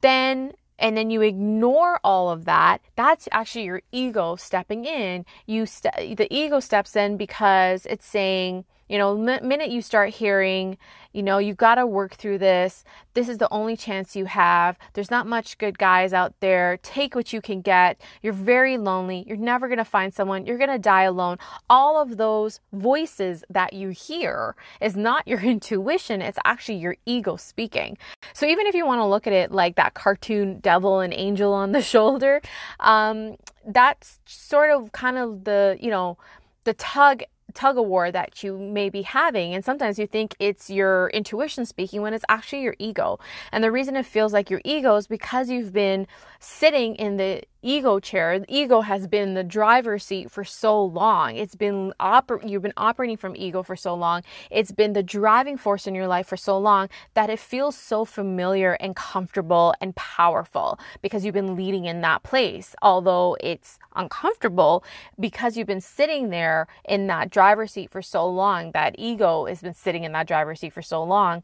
then 0.00 0.52
and 0.78 0.96
then 0.96 1.10
you 1.10 1.22
ignore 1.22 2.00
all 2.04 2.30
of 2.30 2.44
that 2.44 2.80
that's 2.96 3.28
actually 3.32 3.64
your 3.64 3.82
ego 3.92 4.36
stepping 4.36 4.84
in. 4.84 5.24
You 5.46 5.66
st- 5.66 6.16
the 6.16 6.32
ego 6.34 6.60
steps 6.60 6.96
in 6.96 7.16
because 7.16 7.86
it's 7.86 8.06
saying 8.06 8.64
you 8.88 8.98
know, 8.98 9.16
the 9.16 9.40
minute 9.42 9.70
you 9.70 9.82
start 9.82 10.10
hearing, 10.10 10.78
you 11.12 11.22
know, 11.22 11.38
you 11.38 11.54
got 11.54 11.76
to 11.76 11.86
work 11.86 12.14
through 12.14 12.38
this. 12.38 12.84
This 13.14 13.28
is 13.28 13.38
the 13.38 13.48
only 13.50 13.76
chance 13.76 14.14
you 14.14 14.26
have. 14.26 14.76
There's 14.92 15.10
not 15.10 15.26
much 15.26 15.56
good 15.56 15.78
guys 15.78 16.12
out 16.12 16.34
there. 16.40 16.78
Take 16.82 17.14
what 17.14 17.32
you 17.32 17.40
can 17.40 17.62
get. 17.62 18.00
You're 18.22 18.34
very 18.34 18.76
lonely. 18.76 19.24
You're 19.26 19.38
never 19.38 19.66
going 19.66 19.78
to 19.78 19.84
find 19.84 20.12
someone. 20.12 20.44
You're 20.44 20.58
going 20.58 20.70
to 20.70 20.78
die 20.78 21.04
alone. 21.04 21.38
All 21.70 22.00
of 22.00 22.18
those 22.18 22.60
voices 22.72 23.42
that 23.48 23.72
you 23.72 23.88
hear 23.88 24.54
is 24.80 24.94
not 24.94 25.26
your 25.26 25.40
intuition. 25.54 26.20
It's 26.20 26.38
actually 26.44 26.76
your 26.76 26.96
ego 27.06 27.36
speaking. 27.36 27.96
So 28.34 28.46
even 28.46 28.66
if 28.66 28.74
you 28.74 28.86
want 28.86 29.00
to 29.00 29.06
look 29.06 29.26
at 29.26 29.32
it 29.32 29.50
like 29.50 29.76
that 29.76 29.94
cartoon 29.94 30.60
devil 30.60 31.00
and 31.00 31.14
angel 31.14 31.52
on 31.52 31.72
the 31.72 31.82
shoulder, 31.94 32.42
um, 32.80 33.36
that's 33.66 34.20
sort 34.26 34.70
of 34.70 34.92
kind 34.92 35.16
of 35.16 35.44
the, 35.44 35.78
you 35.80 35.90
know, 35.90 36.18
the 36.64 36.74
tug 36.74 37.22
tug 37.56 37.78
of 37.78 37.86
war 37.86 38.12
that 38.12 38.42
you 38.44 38.56
may 38.56 38.88
be 38.88 39.02
having. 39.02 39.54
And 39.54 39.64
sometimes 39.64 39.98
you 39.98 40.06
think 40.06 40.36
it's 40.38 40.70
your 40.70 41.08
intuition 41.10 41.66
speaking 41.66 42.02
when 42.02 42.14
it's 42.14 42.24
actually 42.28 42.62
your 42.62 42.76
ego. 42.78 43.18
And 43.50 43.64
the 43.64 43.72
reason 43.72 43.96
it 43.96 44.06
feels 44.06 44.32
like 44.32 44.50
your 44.50 44.60
ego 44.64 44.96
is 44.96 45.06
because 45.06 45.50
you've 45.50 45.72
been 45.72 46.06
sitting 46.38 46.94
in 46.96 47.16
the 47.16 47.42
ego 47.66 47.98
chair. 47.98 48.38
The 48.38 48.46
ego 48.48 48.80
has 48.82 49.08
been 49.08 49.34
the 49.34 49.42
driver's 49.42 50.04
seat 50.04 50.30
for 50.30 50.44
so 50.44 50.82
long. 50.82 51.36
It's 51.36 51.56
been 51.56 51.92
oper- 51.98 52.48
you've 52.48 52.62
been 52.62 52.72
operating 52.76 53.16
from 53.16 53.34
ego 53.36 53.62
for 53.62 53.74
so 53.74 53.94
long. 53.94 54.22
It's 54.50 54.70
been 54.70 54.92
the 54.92 55.02
driving 55.02 55.56
force 55.56 55.86
in 55.86 55.94
your 55.94 56.06
life 56.06 56.28
for 56.28 56.36
so 56.36 56.58
long 56.58 56.88
that 57.14 57.28
it 57.28 57.40
feels 57.40 57.76
so 57.76 58.04
familiar 58.04 58.74
and 58.74 58.94
comfortable 58.94 59.74
and 59.80 59.96
powerful 59.96 60.78
because 61.02 61.24
you've 61.24 61.34
been 61.34 61.56
leading 61.56 61.86
in 61.86 62.00
that 62.02 62.22
place. 62.22 62.76
Although 62.82 63.36
it's 63.40 63.78
uncomfortable 63.96 64.84
because 65.18 65.56
you've 65.56 65.66
been 65.66 65.80
sitting 65.80 66.30
there 66.30 66.68
in 66.88 67.08
that 67.08 67.30
driver's 67.30 67.72
seat 67.72 67.90
for 67.90 68.02
so 68.02 68.26
long. 68.28 68.70
That 68.72 68.94
ego 68.96 69.46
has 69.46 69.60
been 69.60 69.74
sitting 69.74 70.04
in 70.04 70.12
that 70.12 70.28
driver's 70.28 70.60
seat 70.60 70.72
for 70.72 70.82
so 70.82 71.02
long 71.02 71.42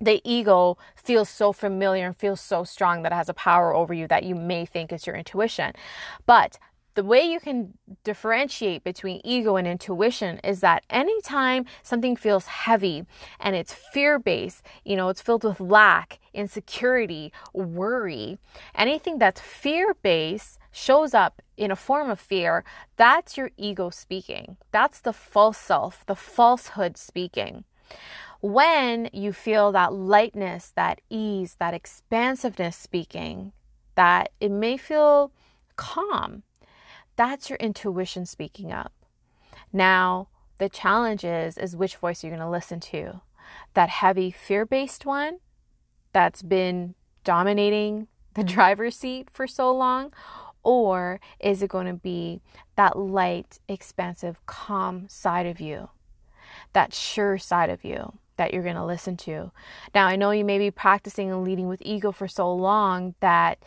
the 0.00 0.20
ego 0.24 0.78
feels 0.94 1.28
so 1.28 1.52
familiar 1.52 2.06
and 2.06 2.16
feels 2.16 2.40
so 2.40 2.64
strong 2.64 3.02
that 3.02 3.12
it 3.12 3.16
has 3.16 3.28
a 3.28 3.34
power 3.34 3.74
over 3.74 3.92
you 3.92 4.06
that 4.08 4.24
you 4.24 4.34
may 4.34 4.64
think 4.64 4.92
is 4.92 5.06
your 5.06 5.16
intuition. 5.16 5.72
But 6.26 6.58
the 6.98 7.04
way 7.04 7.22
you 7.22 7.38
can 7.38 7.74
differentiate 8.02 8.82
between 8.82 9.20
ego 9.22 9.54
and 9.54 9.68
intuition 9.68 10.38
is 10.42 10.58
that 10.62 10.82
anytime 10.90 11.64
something 11.84 12.16
feels 12.16 12.46
heavy 12.46 13.04
and 13.38 13.54
it's 13.54 13.72
fear 13.72 14.18
based, 14.18 14.64
you 14.84 14.96
know, 14.96 15.08
it's 15.08 15.22
filled 15.22 15.44
with 15.44 15.60
lack, 15.60 16.18
insecurity, 16.34 17.32
worry, 17.52 18.38
anything 18.74 19.18
that's 19.18 19.40
fear 19.40 19.94
based 20.02 20.58
shows 20.72 21.14
up 21.14 21.40
in 21.56 21.70
a 21.70 21.76
form 21.76 22.10
of 22.10 22.18
fear, 22.18 22.64
that's 22.96 23.36
your 23.36 23.52
ego 23.56 23.90
speaking. 23.90 24.56
That's 24.72 25.00
the 25.00 25.12
false 25.12 25.58
self, 25.58 26.04
the 26.06 26.16
falsehood 26.16 26.96
speaking. 26.96 27.62
When 28.40 29.10
you 29.12 29.32
feel 29.32 29.72
that 29.72 29.92
lightness, 29.92 30.72
that 30.76 31.00
ease, 31.10 31.56
that 31.58 31.74
expansiveness 31.74 32.76
speaking, 32.76 33.52
that 33.96 34.30
it 34.40 34.50
may 34.50 34.76
feel 34.76 35.32
calm, 35.76 36.44
that's 37.16 37.50
your 37.50 37.56
intuition 37.56 38.26
speaking 38.26 38.70
up. 38.70 38.92
Now, 39.72 40.28
the 40.58 40.68
challenge 40.68 41.24
is 41.24 41.58
is 41.58 41.76
which 41.76 41.96
voice 41.96 42.22
are 42.22 42.28
you're 42.28 42.36
going 42.36 42.46
to 42.46 42.50
listen 42.50 42.80
to. 42.80 43.20
That 43.74 43.88
heavy 43.88 44.30
fear-based 44.30 45.04
one 45.04 45.38
that's 46.12 46.42
been 46.42 46.94
dominating 47.24 48.08
the 48.34 48.42
mm. 48.42 48.48
driver's 48.48 48.96
seat 48.96 49.30
for 49.30 49.46
so 49.46 49.74
long 49.74 50.12
or 50.62 51.20
is 51.40 51.62
it 51.62 51.70
going 51.70 51.86
to 51.86 51.94
be 51.94 52.40
that 52.76 52.98
light, 52.98 53.58
expansive, 53.68 54.44
calm 54.46 55.08
side 55.08 55.46
of 55.46 55.60
you? 55.60 55.88
That 56.72 56.92
sure 56.92 57.38
side 57.38 57.70
of 57.70 57.84
you? 57.84 58.18
That 58.38 58.54
you're 58.54 58.62
going 58.62 58.76
to 58.76 58.84
listen 58.84 59.16
to. 59.18 59.52
Now, 59.94 60.06
I 60.06 60.16
know 60.16 60.30
you 60.30 60.44
may 60.44 60.58
be 60.58 60.70
practicing 60.70 61.30
and 61.30 61.44
leading 61.44 61.68
with 61.68 61.82
ego 61.84 62.10
for 62.10 62.26
so 62.26 62.52
long 62.52 63.14
that 63.20 63.58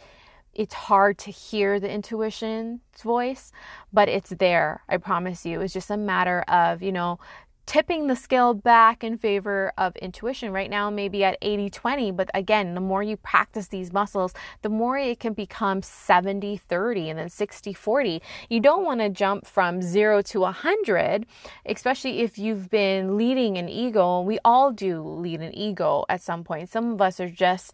it's 0.54 0.74
hard 0.74 1.18
to 1.20 1.32
hear 1.32 1.80
the 1.80 1.90
intuition's 1.90 2.82
voice, 3.02 3.52
but 3.94 4.10
it's 4.10 4.32
there. 4.32 4.82
I 4.90 4.98
promise 4.98 5.46
you. 5.46 5.62
It's 5.62 5.74
just 5.74 5.92
a 5.92 5.98
matter 5.98 6.42
of, 6.48 6.82
you 6.82 6.92
know, 6.92 7.20
tipping 7.66 8.08
the 8.08 8.16
scale 8.16 8.54
back 8.54 9.04
in 9.04 9.18
favor 9.18 9.72
of 9.78 9.96
intuition. 9.98 10.52
Right 10.52 10.70
now, 10.70 10.90
maybe 10.90 11.24
at 11.24 11.38
80 11.42 11.70
20, 11.70 12.12
but 12.12 12.30
again, 12.34 12.74
the 12.74 12.82
more 12.82 13.04
you 13.04 13.18
practice 13.18 13.68
these 13.68 13.94
muscles, 13.94 14.34
the 14.62 14.70
more 14.70 14.98
it 14.98 15.20
can 15.20 15.34
become 15.34 15.82
70 15.82 16.58
30 16.58 17.10
and 17.10 17.20
then 17.20 17.30
60 17.30 17.74
40. 17.74 18.22
You 18.50 18.60
don't 18.60 18.84
want 18.84 19.00
to 19.02 19.10
jump 19.10 19.46
from 19.46 19.82
zero 19.82 20.22
to 20.24 20.42
100, 20.42 21.26
especially 21.66 22.20
if 22.22 22.38
you've 22.38 22.70
been 22.70 23.18
leading 23.18 23.58
an 23.58 23.70
ego. 23.70 24.22
We 24.22 24.40
all 24.44 24.72
do 24.72 25.02
lead 25.02 25.42
an 25.42 25.56
ego 25.56 26.06
at 26.10 26.22
some 26.22 26.44
point. 26.44 26.70
Some 26.70 26.94
of 26.94 27.02
us 27.02 27.20
are 27.20 27.30
just 27.30 27.74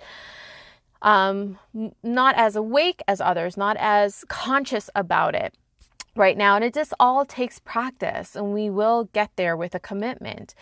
um, 1.02 1.60
not 2.04 2.36
as 2.38 2.56
awake 2.56 3.02
as 3.08 3.22
others, 3.22 3.58
not 3.58 3.78
as 3.80 4.26
conscious 4.28 4.90
about 4.96 5.36
it 5.36 5.54
right 6.18 6.38
now. 6.38 6.56
And 6.56 6.64
it 6.64 6.74
just 6.74 6.94
all 7.00 7.26
takes 7.26 7.60
practice, 7.60 8.36
and 8.36 8.54
we 8.54 8.70
will 8.70 9.06
get 9.14 9.32
there 9.36 9.56
with 9.56 9.76
a 9.76 9.80
commitment. 9.80 10.54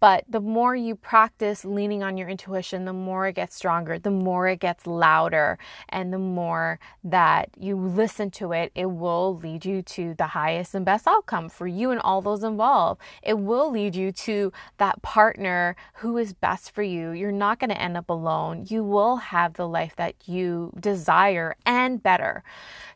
But 0.00 0.24
the 0.28 0.40
more 0.40 0.74
you 0.74 0.96
practice 0.96 1.64
leaning 1.64 2.02
on 2.02 2.16
your 2.16 2.28
intuition, 2.28 2.86
the 2.86 2.92
more 2.92 3.28
it 3.28 3.34
gets 3.34 3.54
stronger, 3.54 3.98
the 3.98 4.10
more 4.10 4.48
it 4.48 4.58
gets 4.58 4.86
louder, 4.86 5.58
and 5.88 6.12
the 6.12 6.18
more 6.18 6.80
that 7.04 7.50
you 7.56 7.76
listen 7.76 8.30
to 8.32 8.52
it, 8.52 8.72
it 8.74 8.86
will 8.86 9.36
lead 9.36 9.64
you 9.64 9.82
to 9.82 10.14
the 10.14 10.26
highest 10.26 10.74
and 10.74 10.84
best 10.84 11.06
outcome 11.06 11.48
for 11.48 11.68
you 11.68 11.92
and 11.92 12.00
all 12.00 12.20
those 12.20 12.42
involved. 12.42 13.00
It 13.22 13.38
will 13.38 13.70
lead 13.70 13.94
you 13.94 14.10
to 14.12 14.52
that 14.78 15.02
partner 15.02 15.76
who 15.94 16.16
is 16.16 16.32
best 16.32 16.72
for 16.72 16.82
you. 16.82 17.10
You're 17.10 17.30
not 17.30 17.60
going 17.60 17.70
to 17.70 17.80
end 17.80 17.96
up 17.96 18.10
alone. 18.10 18.66
You 18.68 18.82
will 18.82 19.16
have 19.16 19.54
the 19.54 19.68
life 19.68 19.94
that 19.96 20.14
you 20.26 20.72
desire 20.80 21.54
and 21.64 22.02
better. 22.02 22.42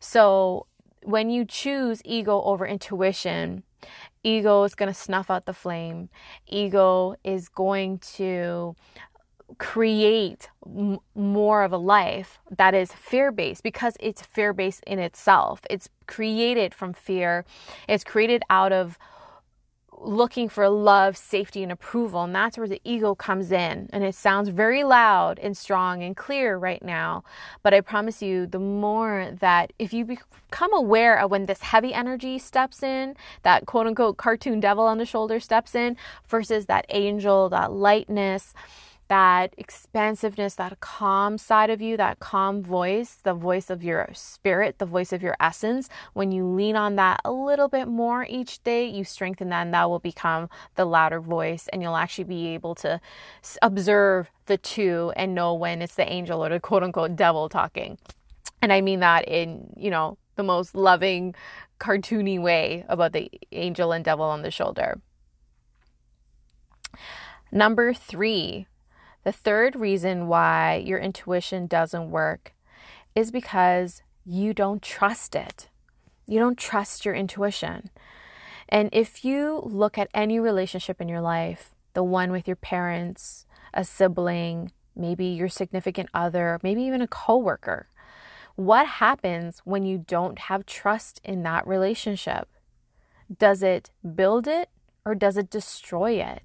So, 0.01 0.67
when 1.07 1.31
you 1.31 1.45
choose 1.45 2.03
ego 2.05 2.43
over 2.43 2.67
intuition, 2.67 3.63
ego 4.25 4.65
is 4.65 4.75
going 4.75 4.93
to 4.93 4.99
snuff 4.99 5.31
out 5.31 5.47
the 5.47 5.53
flame. 5.53 6.09
Ego 6.49 7.15
is 7.23 7.49
going 7.49 7.99
to 7.99 8.75
create 9.59 10.49
m- 10.67 10.99
more 11.15 11.63
of 11.63 11.73
a 11.73 11.77
life 11.77 12.41
that 12.51 12.75
is 12.75 12.93
fear 12.93 13.31
based 13.31 13.63
because 13.63 13.97
it's 14.01 14.23
fear 14.23 14.53
based 14.53 14.83
in 14.85 14.99
itself. 14.99 15.61
It's 15.71 15.89
created 16.09 16.75
from 16.75 16.93
fear, 16.93 17.45
it's 17.89 18.03
created 18.03 18.43
out 18.51 18.73
of 18.73 18.99
looking 19.99 20.49
for 20.49 20.69
love, 20.69 21.17
safety, 21.17 21.63
and 21.63 21.73
approval. 21.73 22.23
And 22.25 22.35
that's 22.35 22.59
where 22.59 22.69
the 22.69 22.81
ego 22.85 23.15
comes 23.15 23.53
in. 23.53 23.89
And 23.93 24.05
it 24.05 24.15
sounds 24.15 24.49
very 24.49 24.85
loud 24.85 25.39
and 25.39 25.57
strong 25.57 26.03
and 26.03 26.17
clear 26.17 26.57
right 26.57 26.83
now. 26.83 27.25
But 27.63 27.75
I 27.75 27.81
promise 27.81 28.23
you, 28.23 28.47
the 28.47 28.59
more 28.59 29.31
that 29.41 29.73
if 29.79 29.93
you 29.93 30.05
become 30.05 30.73
aware 30.75 31.19
of 31.19 31.31
when 31.31 31.47
this 31.47 31.61
heavy 31.61 31.95
energy 31.95 32.39
steps 32.39 32.83
in, 32.83 33.17
that 33.43 33.67
quote 33.67 33.87
unquote 33.87 34.17
cartoon 34.17 34.61
devil 34.61 34.85
on 34.85 34.99
the 34.99 35.07
shoulder 35.07 35.41
steps 35.41 35.75
in, 35.75 35.97
versus 36.29 36.67
that 36.67 36.87
angel, 36.91 37.49
that 37.49 37.73
lightness, 37.73 38.55
that 39.09 39.55
expansiveness, 39.57 40.55
that 40.57 40.81
calm 40.81 41.39
side 41.39 41.71
of 41.71 41.81
you, 41.81 41.97
that 41.97 42.19
calm 42.19 42.63
voice, 42.63 43.19
the 43.23 43.35
voice 43.35 43.71
of 43.71 43.85
your 43.85 44.09
spirit, 44.13 44.79
the 44.79 44.87
voice 44.87 45.13
of 45.13 45.23
your 45.23 45.37
essence, 45.41 45.89
when 46.13 46.33
you 46.33 46.45
lean 46.45 46.77
on 46.77 46.97
that 46.97 47.21
a 47.25 47.33
little 47.33 47.69
bit 47.69 47.87
more 47.89 48.27
each 48.29 48.63
day, 48.63 48.87
you 48.87 49.05
strengthen 49.05 49.49
that 49.51 49.63
and 49.63 49.75
that 49.75 49.89
will 49.89 49.99
become 49.99 50.49
the 50.75 50.85
louder 50.85 51.21
voice 51.21 51.69
and 51.73 51.83
you'll 51.83 51.97
actually 51.97 52.25
be 52.25 52.49
able 52.49 52.75
to 52.75 53.01
observe 53.63 54.31
the 54.47 54.59
two 54.59 55.13
and 55.17 55.35
know 55.35 55.55
when 55.55 55.83
it's 55.83 55.95
the 55.95 56.11
angel 56.11 56.45
or 56.45 56.49
the 56.49 56.61
quote 56.61 56.83
unquote 56.83 57.17
devil 57.17 57.49
talking. 57.49 57.99
And 58.63 58.73
I 58.73 58.81
mean 58.81 59.01
that 59.01 59.29
in, 59.29 59.73
you 59.77 59.91
know, 59.91 60.19
the 60.37 60.43
most 60.43 60.75
loving, 60.75 61.35
cartoony 61.79 62.41
way 62.41 62.85
about 62.89 63.13
the 63.13 63.31
angel 63.53 63.93
and 63.93 64.05
devil 64.05 64.25
on 64.25 64.43
the 64.43 64.51
shoulder. 64.51 65.01
Number 67.53 67.95
three, 67.95 68.67
the 69.27 69.33
third 69.33 69.75
reason 69.75 70.29
why 70.29 70.77
your 70.77 71.01
intuition 71.01 71.67
doesn't 71.67 72.13
work 72.13 72.55
is 73.17 73.33
because 73.33 74.01
you 74.25 74.55
don't 74.55 74.81
trust 74.81 75.35
it. 75.35 75.69
You 76.29 76.39
don't 76.39 76.57
trust 76.57 77.05
your 77.05 77.13
intuition. 77.13 77.91
And 78.69 78.89
if 78.93 79.25
you 79.25 79.63
look 79.65 79.99
at 79.99 80.11
any 80.15 80.39
relationship 80.39 81.01
in 81.01 81.09
your 81.09 81.21
life, 81.21 81.75
the 81.93 82.05
one 82.05 82.31
with 82.31 82.47
your 82.47 82.55
parents, 82.55 83.47
a 83.75 83.83
sibling, 83.83 84.71
maybe 84.95 85.27
your 85.27 85.49
significant 85.49 86.09
other, 86.15 86.61
maybe 86.63 86.83
even 86.83 87.03
a 87.03 87.09
coworker. 87.09 87.89
What 88.55 88.87
happens 88.87 89.61
when 89.65 89.85
you 89.85 89.99
don't 89.99 90.39
have 90.39 90.67
trust 90.67 91.21
in 91.25 91.43
that 91.43 91.67
relationship? 91.67 92.49
Does 93.37 93.65
it 93.65 93.91
build 94.15 94.47
it 94.47 94.71
or 95.05 95.17
does 95.17 95.37
it 95.37 95.51
destroy 95.51 96.13
it? 96.13 96.43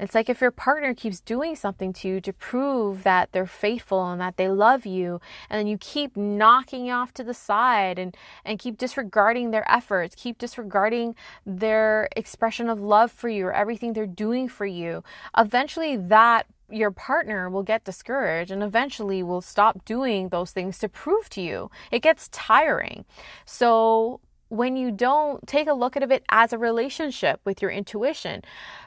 It's 0.00 0.14
like 0.14 0.30
if 0.30 0.40
your 0.40 0.50
partner 0.50 0.94
keeps 0.94 1.20
doing 1.20 1.54
something 1.54 1.92
to 1.92 2.08
you 2.08 2.20
to 2.22 2.32
prove 2.32 3.02
that 3.02 3.32
they're 3.32 3.46
faithful 3.46 4.10
and 4.10 4.20
that 4.20 4.38
they 4.38 4.48
love 4.48 4.86
you, 4.86 5.20
and 5.50 5.68
you 5.68 5.76
keep 5.76 6.16
knocking 6.16 6.90
off 6.90 7.12
to 7.14 7.24
the 7.24 7.34
side 7.34 7.98
and, 7.98 8.16
and 8.44 8.58
keep 8.58 8.78
disregarding 8.78 9.50
their 9.50 9.70
efforts, 9.70 10.14
keep 10.16 10.38
disregarding 10.38 11.14
their 11.44 12.08
expression 12.16 12.70
of 12.70 12.80
love 12.80 13.12
for 13.12 13.28
you 13.28 13.46
or 13.46 13.52
everything 13.52 13.92
they're 13.92 14.06
doing 14.06 14.48
for 14.48 14.64
you, 14.64 15.04
eventually 15.36 15.96
that 15.96 16.46
your 16.70 16.90
partner 16.90 17.50
will 17.50 17.62
get 17.62 17.84
discouraged 17.84 18.50
and 18.50 18.62
eventually 18.62 19.22
will 19.22 19.40
stop 19.40 19.84
doing 19.84 20.28
those 20.28 20.52
things 20.52 20.78
to 20.78 20.88
prove 20.88 21.28
to 21.28 21.42
you. 21.42 21.70
It 21.90 22.00
gets 22.00 22.28
tiring. 22.28 23.04
So 23.44 24.20
when 24.50 24.76
you 24.76 24.90
don't 24.90 25.46
take 25.46 25.68
a 25.68 25.72
look 25.72 25.96
at 25.96 26.10
it 26.10 26.24
as 26.28 26.52
a 26.52 26.58
relationship 26.58 27.40
with 27.44 27.62
your 27.62 27.70
intuition, 27.70 28.42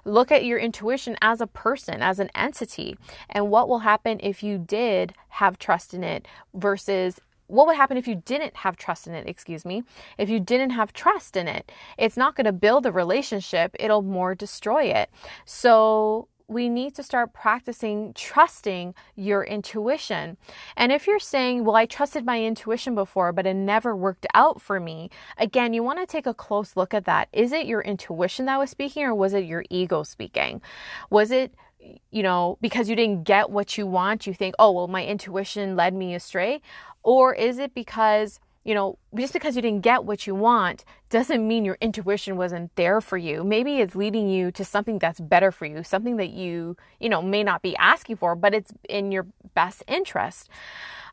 look 0.06 0.32
at 0.32 0.46
your 0.46 0.60
intuition 0.60 1.18
as 1.22 1.42
a 1.42 1.48
person, 1.48 2.02
as 2.02 2.20
an 2.20 2.30
entity, 2.36 2.98
and 3.30 3.50
what 3.50 3.68
will 3.68 3.80
happen 3.80 4.20
if 4.22 4.44
you 4.44 4.58
did 4.58 5.14
have 5.30 5.58
trust 5.58 5.94
in 5.94 6.04
it 6.04 6.28
versus 6.54 7.20
what 7.48 7.68
would 7.68 7.76
happen 7.76 7.98
if 7.98 8.08
you 8.08 8.16
didn't 8.16 8.58
have 8.58 8.76
trust 8.76 9.08
in 9.08 9.14
it? 9.14 9.28
Excuse 9.28 9.64
me. 9.64 9.84
If 10.18 10.30
you 10.30 10.40
didn't 10.40 10.72
have 10.72 10.92
trust 10.92 11.38
in 11.38 11.48
it, 11.48 11.72
it's 11.98 12.18
not 12.18 12.36
going 12.36 12.46
to 12.46 12.52
build 12.52 12.86
a 12.86 12.92
relationship, 12.92 13.76
it'll 13.80 14.02
more 14.02 14.36
destroy 14.36 14.84
it. 14.86 15.10
So, 15.46 16.28
we 16.48 16.70
need 16.70 16.96
to 16.96 17.04
start 17.04 17.34
practicing 17.34 18.14
trusting 18.14 18.94
your 19.16 19.44
intuition. 19.44 20.38
And 20.76 20.92
if 20.92 21.08
you're 21.08 21.20
saying, 21.20 21.64
Well, 21.64 21.76
I 21.76 21.86
trusted 21.86 22.26
my 22.26 22.44
intuition 22.44 22.96
before, 22.96 23.32
but 23.32 23.46
it 23.46 23.56
never 23.56 23.96
worked 23.96 24.28
out 24.34 24.62
for 24.62 24.80
me, 24.80 25.10
again, 25.38 25.74
you 25.74 25.84
want 25.84 26.00
to 26.00 26.06
take 26.06 26.26
a 26.28 26.34
close 26.34 26.76
look 26.76 26.94
at 26.94 27.06
that. 27.06 27.30
Is 27.34 27.52
it 27.52 27.66
your 27.66 27.82
intuition 27.82 28.46
that 28.46 28.60
was 28.60 28.70
speaking, 28.70 29.04
or 29.04 29.16
was 29.16 29.34
it 29.34 29.46
your 29.46 29.64
ego 29.70 30.04
speaking? 30.04 30.62
Was 31.10 31.32
it 31.32 31.54
you 32.12 32.24
know, 32.24 32.58
because 32.62 32.90
you 32.90 32.96
didn't 32.96 33.24
get 33.24 33.50
what 33.50 33.78
you 33.78 33.86
want, 33.86 34.26
you 34.26 34.34
think, 34.34 34.56
oh, 34.58 34.72
well, 34.72 34.88
my 34.88 35.06
intuition 35.06 35.76
led 35.76 35.94
me 35.94 36.16
astray? 36.16 36.62
Or 37.04 37.34
is 37.36 37.58
it 37.58 37.74
because 37.74 38.40
you 38.64 38.74
know, 38.74 38.98
just 39.16 39.34
because 39.34 39.56
you 39.56 39.62
didn't 39.62 39.82
get 39.82 40.06
what 40.06 40.26
you 40.26 40.34
want 40.34 40.86
doesn't 41.10 41.46
mean 41.46 41.66
your 41.66 41.78
intuition 41.82 42.38
wasn't 42.38 42.74
there 42.76 43.02
for 43.02 43.18
you. 43.18 43.44
Maybe 43.44 43.80
it's 43.80 43.96
leading 43.96 44.30
you 44.30 44.52
to 44.52 44.64
something 44.64 45.00
that's 45.00 45.20
better 45.20 45.52
for 45.52 45.66
you, 45.66 45.84
something 45.84 46.18
that 46.18 46.30
you, 46.30 46.78
you 47.00 47.10
know, 47.10 47.22
may 47.22 47.44
not 47.44 47.62
be 47.62 47.76
asking 47.76 48.16
for, 48.18 48.36
but 48.36 48.54
it's 48.54 48.72
in 48.88 49.12
your 49.12 49.28
best 49.54 49.84
interest. 49.88 50.50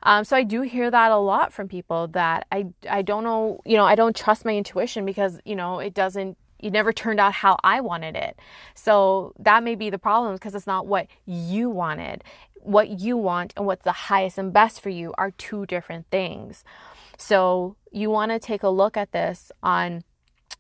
Um, 0.03 0.25
so 0.25 0.37
I 0.37 0.45
do 0.45 0.63
hear 0.63 0.91
that 0.91 1.11
a 1.11 1.19
lot 1.19 1.53
from 1.53 1.69
people 1.69 2.07
that 2.09 2.47
I, 2.51 2.67
I 2.89 3.03
don't 3.03 3.25
know, 3.25 3.61
you 3.67 3.77
know, 3.77 3.85
I 3.85 3.97
don't 3.97 4.17
trust 4.17 4.45
my 4.45 4.57
intuition 4.57 5.05
because, 5.05 5.41
you 5.45 5.57
know, 5.57 5.81
it 5.81 5.93
doesn't, 5.93 6.39
it 6.61 6.73
never 6.73 6.93
turned 6.93 7.21
out 7.21 7.33
how 7.33 7.59
I 7.65 7.81
wanted 7.81 8.17
it. 8.17 8.39
So 8.75 9.35
that 9.41 9.63
may 9.63 9.75
be 9.75 9.91
the 9.91 9.99
problem 9.99 10.35
because 10.35 10.55
it's 10.55 10.67
not 10.67 10.87
what 10.87 11.09
you 11.27 11.69
wanted. 11.69 12.23
What 12.63 13.01
you 13.01 13.17
want 13.17 13.55
and 13.57 13.67
what's 13.67 13.85
the 13.85 13.93
highest 13.93 14.39
and 14.39 14.53
best 14.53 14.81
for 14.81 14.91
you 14.91 15.15
are 15.19 15.33
two 15.33 15.67
different 15.67 16.07
things. 16.11 16.65
So 17.21 17.77
you 17.93 18.09
want 18.09 18.33
to 18.33 18.39
take 18.39 18.63
a 18.63 18.71
look 18.71 18.97
at 18.97 19.13
this 19.13 19.53
on 19.63 20.05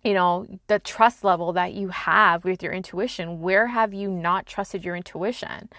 you 0.04 0.14
know 0.14 0.46
the 0.66 0.78
trust 0.78 1.24
level 1.24 1.52
that 1.54 1.72
you 1.72 1.88
have 1.88 2.44
with 2.44 2.62
your 2.62 2.72
intuition. 2.72 3.40
Where 3.40 3.68
have 3.68 3.94
you 3.94 4.10
not 4.10 4.44
trusted 4.46 4.84
your 4.84 4.94
intuition? 4.94 5.70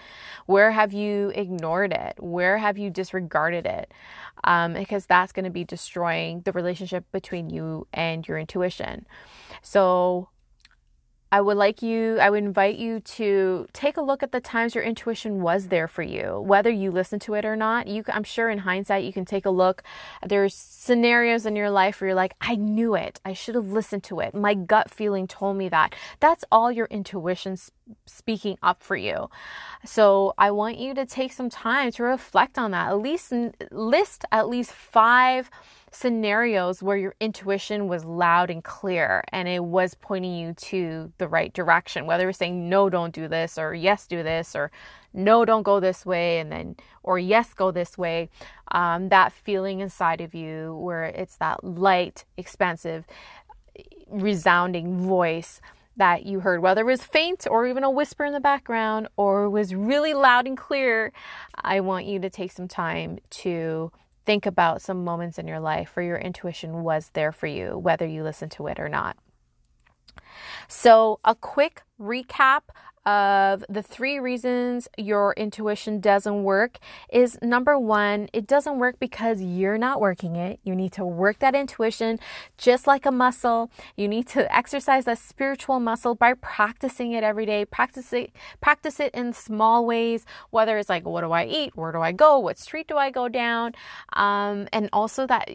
Where 0.46 0.72
have 0.72 0.92
you 0.92 1.30
ignored 1.36 1.92
it? 1.92 2.16
Where 2.18 2.58
have 2.58 2.78
you 2.78 2.90
disregarded 2.90 3.64
it? 3.64 3.92
Um, 4.42 4.74
because 4.74 5.06
that's 5.06 5.32
going 5.32 5.44
to 5.44 5.50
be 5.50 5.64
destroying 5.64 6.40
the 6.40 6.52
relationship 6.52 7.04
between 7.12 7.48
you 7.48 7.86
and 7.92 8.26
your 8.26 8.38
intuition. 8.38 9.06
So 9.62 10.28
I 11.32 11.40
would 11.40 11.56
like 11.56 11.80
you, 11.80 12.18
I 12.20 12.28
would 12.28 12.44
invite 12.44 12.76
you 12.76 13.00
to 13.00 13.66
take 13.72 13.96
a 13.96 14.02
look 14.02 14.22
at 14.22 14.32
the 14.32 14.40
times 14.40 14.74
your 14.74 14.84
intuition 14.84 15.40
was 15.40 15.68
there 15.68 15.88
for 15.88 16.02
you, 16.02 16.42
whether 16.44 16.68
you 16.68 16.90
listen 16.90 17.18
to 17.20 17.32
it 17.32 17.46
or 17.46 17.56
not. 17.56 17.86
You, 17.86 18.04
I'm 18.08 18.22
sure 18.22 18.50
in 18.50 18.58
hindsight, 18.58 19.04
you 19.04 19.14
can 19.14 19.24
take 19.24 19.46
a 19.46 19.50
look. 19.50 19.82
There's 20.22 20.54
scenarios 20.54 21.46
in 21.46 21.56
your 21.56 21.70
life 21.70 22.00
where 22.02 22.08
you're 22.08 22.14
like, 22.14 22.34
I 22.42 22.56
knew 22.56 22.94
it. 22.94 23.18
I 23.24 23.32
should 23.32 23.54
have 23.54 23.72
listened 23.72 24.04
to 24.04 24.20
it. 24.20 24.34
My 24.34 24.52
gut 24.52 24.90
feeling 24.90 25.26
told 25.26 25.56
me 25.56 25.70
that. 25.70 25.94
That's 26.20 26.44
all 26.52 26.70
your 26.70 26.86
intuition 26.90 27.56
speaking 28.04 28.58
up 28.62 28.82
for 28.82 28.96
you. 28.96 29.30
So 29.86 30.34
I 30.36 30.50
want 30.50 30.76
you 30.76 30.92
to 30.92 31.06
take 31.06 31.32
some 31.32 31.48
time 31.48 31.92
to 31.92 32.02
reflect 32.02 32.58
on 32.58 32.72
that. 32.72 32.88
At 32.88 32.98
least 32.98 33.32
list 33.70 34.26
at 34.30 34.50
least 34.50 34.72
five 34.72 35.50
scenarios 35.92 36.82
where 36.82 36.96
your 36.96 37.14
intuition 37.20 37.86
was 37.86 38.04
loud 38.04 38.50
and 38.50 38.64
clear 38.64 39.22
and 39.28 39.46
it 39.46 39.62
was 39.62 39.94
pointing 39.94 40.34
you 40.34 40.54
to 40.54 41.12
the 41.18 41.28
right 41.28 41.52
direction, 41.52 42.06
whether 42.06 42.28
it's 42.28 42.38
saying, 42.38 42.68
no, 42.68 42.88
don't 42.88 43.14
do 43.14 43.28
this, 43.28 43.58
or 43.58 43.74
yes, 43.74 44.06
do 44.06 44.22
this, 44.22 44.56
or 44.56 44.70
no, 45.12 45.44
don't 45.44 45.62
go 45.62 45.78
this 45.78 46.06
way, 46.06 46.40
and 46.40 46.50
then, 46.50 46.76
or 47.02 47.18
yes, 47.18 47.52
go 47.52 47.70
this 47.70 47.98
way. 47.98 48.30
Um, 48.70 49.10
that 49.10 49.32
feeling 49.32 49.80
inside 49.80 50.22
of 50.22 50.34
you 50.34 50.74
where 50.76 51.04
it's 51.04 51.36
that 51.36 51.62
light, 51.62 52.24
expansive, 52.38 53.04
resounding 54.08 54.98
voice 54.98 55.60
that 55.96 56.24
you 56.24 56.40
heard, 56.40 56.62
whether 56.62 56.80
it 56.80 56.84
was 56.84 57.02
faint 57.02 57.46
or 57.50 57.66
even 57.66 57.84
a 57.84 57.90
whisper 57.90 58.24
in 58.24 58.32
the 58.32 58.40
background 58.40 59.08
or 59.16 59.50
was 59.50 59.74
really 59.74 60.14
loud 60.14 60.46
and 60.46 60.56
clear, 60.56 61.12
I 61.54 61.80
want 61.80 62.06
you 62.06 62.18
to 62.20 62.30
take 62.30 62.52
some 62.52 62.68
time 62.68 63.18
to 63.30 63.92
think 64.24 64.46
about 64.46 64.82
some 64.82 65.04
moments 65.04 65.38
in 65.38 65.46
your 65.46 65.60
life 65.60 65.94
where 65.94 66.04
your 66.04 66.18
intuition 66.18 66.82
was 66.82 67.10
there 67.12 67.32
for 67.32 67.46
you, 67.46 67.78
whether 67.78 68.06
you 68.06 68.22
listened 68.22 68.52
to 68.52 68.66
it 68.66 68.78
or 68.78 68.88
not. 68.88 69.16
So, 70.68 71.20
a 71.24 71.34
quick 71.34 71.82
recap 72.00 72.62
of 73.04 73.64
the 73.68 73.82
three 73.82 74.18
reasons 74.18 74.88
your 74.96 75.34
intuition 75.36 76.00
doesn't 76.00 76.44
work 76.44 76.78
is 77.12 77.38
number 77.42 77.78
one, 77.78 78.28
it 78.32 78.46
doesn't 78.46 78.78
work 78.78 78.98
because 79.00 79.40
you're 79.42 79.78
not 79.78 80.00
working 80.00 80.36
it. 80.36 80.60
You 80.62 80.74
need 80.74 80.92
to 80.92 81.04
work 81.04 81.40
that 81.40 81.54
intuition 81.54 82.20
just 82.58 82.86
like 82.86 83.04
a 83.04 83.10
muscle. 83.10 83.70
You 83.96 84.06
need 84.06 84.28
to 84.28 84.54
exercise 84.54 85.04
that 85.06 85.18
spiritual 85.18 85.80
muscle 85.80 86.14
by 86.14 86.34
practicing 86.34 87.12
it 87.12 87.24
every 87.24 87.46
day. 87.46 87.64
Practice 87.64 88.12
it, 88.12 88.32
practice 88.60 89.00
it 89.00 89.12
in 89.14 89.32
small 89.32 89.84
ways, 89.84 90.24
whether 90.50 90.78
it's 90.78 90.88
like, 90.88 91.04
what 91.04 91.22
do 91.22 91.32
I 91.32 91.44
eat? 91.46 91.76
Where 91.76 91.92
do 91.92 92.00
I 92.00 92.12
go? 92.12 92.38
What 92.38 92.58
street 92.58 92.86
do 92.86 92.96
I 92.96 93.10
go 93.10 93.28
down? 93.28 93.72
Um, 94.12 94.68
and 94.72 94.88
also 94.92 95.26
that 95.26 95.48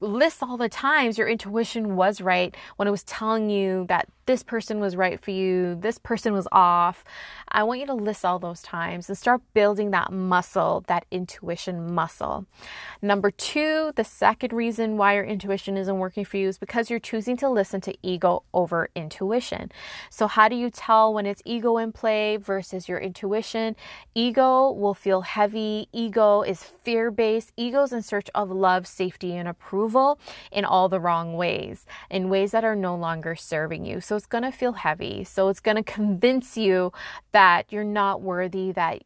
list 0.00 0.42
all 0.42 0.56
the 0.56 0.68
times 0.68 1.18
your 1.18 1.28
intuition 1.28 1.96
was 1.96 2.20
right 2.20 2.56
when 2.76 2.86
it 2.86 2.90
was 2.90 3.02
telling 3.04 3.50
you 3.50 3.84
that 3.88 4.08
this 4.28 4.42
person 4.42 4.78
was 4.78 4.94
right 4.94 5.18
for 5.18 5.30
you, 5.30 5.74
this 5.74 5.96
person 5.96 6.34
was 6.34 6.46
off. 6.52 7.02
I 7.48 7.62
want 7.62 7.80
you 7.80 7.86
to 7.86 7.94
list 7.94 8.26
all 8.26 8.38
those 8.38 8.60
times 8.60 9.08
and 9.08 9.16
start 9.16 9.40
building 9.54 9.90
that 9.92 10.12
muscle, 10.12 10.84
that 10.86 11.06
intuition 11.10 11.94
muscle. 11.94 12.44
Number 13.00 13.30
two, 13.30 13.92
the 13.96 14.04
second 14.04 14.52
reason 14.52 14.98
why 14.98 15.14
your 15.14 15.24
intuition 15.24 15.78
isn't 15.78 15.98
working 15.98 16.26
for 16.26 16.36
you 16.36 16.46
is 16.46 16.58
because 16.58 16.90
you're 16.90 16.98
choosing 16.98 17.38
to 17.38 17.48
listen 17.48 17.80
to 17.80 17.96
ego 18.02 18.42
over 18.52 18.90
intuition. 18.94 19.72
So, 20.10 20.26
how 20.26 20.50
do 20.50 20.56
you 20.56 20.68
tell 20.68 21.14
when 21.14 21.24
it's 21.24 21.40
ego 21.46 21.78
in 21.78 21.92
play 21.92 22.36
versus 22.36 22.86
your 22.86 22.98
intuition? 22.98 23.76
Ego 24.14 24.70
will 24.70 24.92
feel 24.92 25.22
heavy, 25.22 25.88
ego 25.90 26.42
is 26.42 26.62
fear 26.62 27.10
based, 27.10 27.50
ego's 27.56 27.94
in 27.94 28.02
search 28.02 28.28
of 28.34 28.50
love, 28.50 28.86
safety, 28.86 29.34
and 29.34 29.48
approval 29.48 30.20
in 30.52 30.66
all 30.66 30.90
the 30.90 31.00
wrong 31.00 31.32
ways, 31.34 31.86
in 32.10 32.28
ways 32.28 32.50
that 32.50 32.62
are 32.62 32.76
no 32.76 32.94
longer 32.94 33.34
serving 33.34 33.86
you. 33.86 34.02
So, 34.02 34.17
it's 34.18 34.26
going 34.26 34.44
to 34.44 34.52
feel 34.52 34.72
heavy. 34.72 35.24
So 35.24 35.48
it's 35.48 35.60
going 35.60 35.78
to 35.78 35.82
convince 35.82 36.58
you 36.58 36.92
that 37.32 37.72
you're 37.72 37.84
not 37.84 38.20
worthy, 38.20 38.72
that 38.72 39.02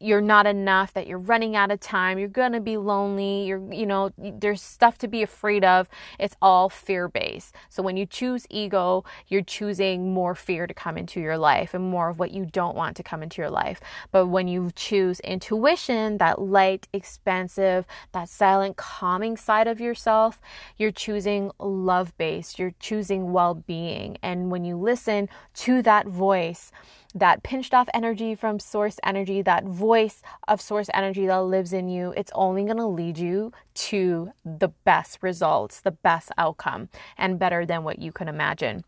you're 0.00 0.20
not 0.20 0.46
enough, 0.46 0.92
that 0.94 1.06
you're 1.06 1.18
running 1.18 1.56
out 1.56 1.70
of 1.70 1.80
time, 1.80 2.18
you're 2.18 2.28
going 2.28 2.52
to 2.52 2.60
be 2.60 2.76
lonely, 2.76 3.44
you're, 3.46 3.72
you 3.72 3.86
know, 3.86 4.10
there's 4.16 4.62
stuff 4.62 4.98
to 4.98 5.08
be 5.08 5.22
afraid 5.22 5.64
of. 5.64 5.88
It's 6.18 6.36
all 6.40 6.68
fear 6.68 7.08
based. 7.08 7.54
So 7.68 7.82
when 7.82 7.96
you 7.96 8.06
choose 8.06 8.46
ego, 8.48 9.04
you're 9.26 9.42
choosing 9.42 10.12
more 10.12 10.34
fear 10.34 10.66
to 10.66 10.74
come 10.74 10.96
into 10.96 11.20
your 11.20 11.36
life 11.36 11.74
and 11.74 11.84
more 11.84 12.08
of 12.08 12.18
what 12.18 12.30
you 12.30 12.46
don't 12.46 12.76
want 12.76 12.96
to 12.96 13.02
come 13.02 13.22
into 13.22 13.42
your 13.42 13.50
life. 13.50 13.80
But 14.12 14.26
when 14.26 14.46
you 14.46 14.70
choose 14.74 15.20
intuition, 15.20 16.18
that 16.18 16.40
light, 16.40 16.86
expansive, 16.92 17.84
that 18.12 18.28
silent, 18.28 18.76
calming 18.76 19.36
side 19.36 19.66
of 19.66 19.80
yourself, 19.80 20.40
you're 20.76 20.92
choosing 20.92 21.50
love 21.58 22.16
based, 22.16 22.58
you're 22.58 22.74
choosing 22.78 23.32
well 23.32 23.54
being. 23.54 24.18
And 24.22 24.50
when 24.50 24.64
you 24.64 24.76
listen 24.76 25.28
to 25.54 25.82
that 25.82 26.06
voice, 26.06 26.70
that 27.14 27.42
pinched 27.42 27.74
off 27.74 27.88
energy 27.94 28.34
from 28.34 28.58
source 28.58 28.98
energy, 29.02 29.42
that 29.42 29.64
voice 29.64 30.22
of 30.46 30.60
source 30.60 30.88
energy 30.92 31.26
that 31.26 31.38
lives 31.38 31.72
in 31.72 31.88
you, 31.88 32.12
it's 32.16 32.32
only 32.34 32.64
going 32.64 32.76
to 32.76 32.86
lead 32.86 33.18
you 33.18 33.52
to 33.74 34.32
the 34.44 34.68
best 34.84 35.18
results, 35.22 35.80
the 35.80 35.90
best 35.90 36.30
outcome, 36.36 36.88
and 37.16 37.38
better 37.38 37.64
than 37.64 37.84
what 37.84 37.98
you 37.98 38.12
can 38.12 38.28
imagine. 38.28 38.84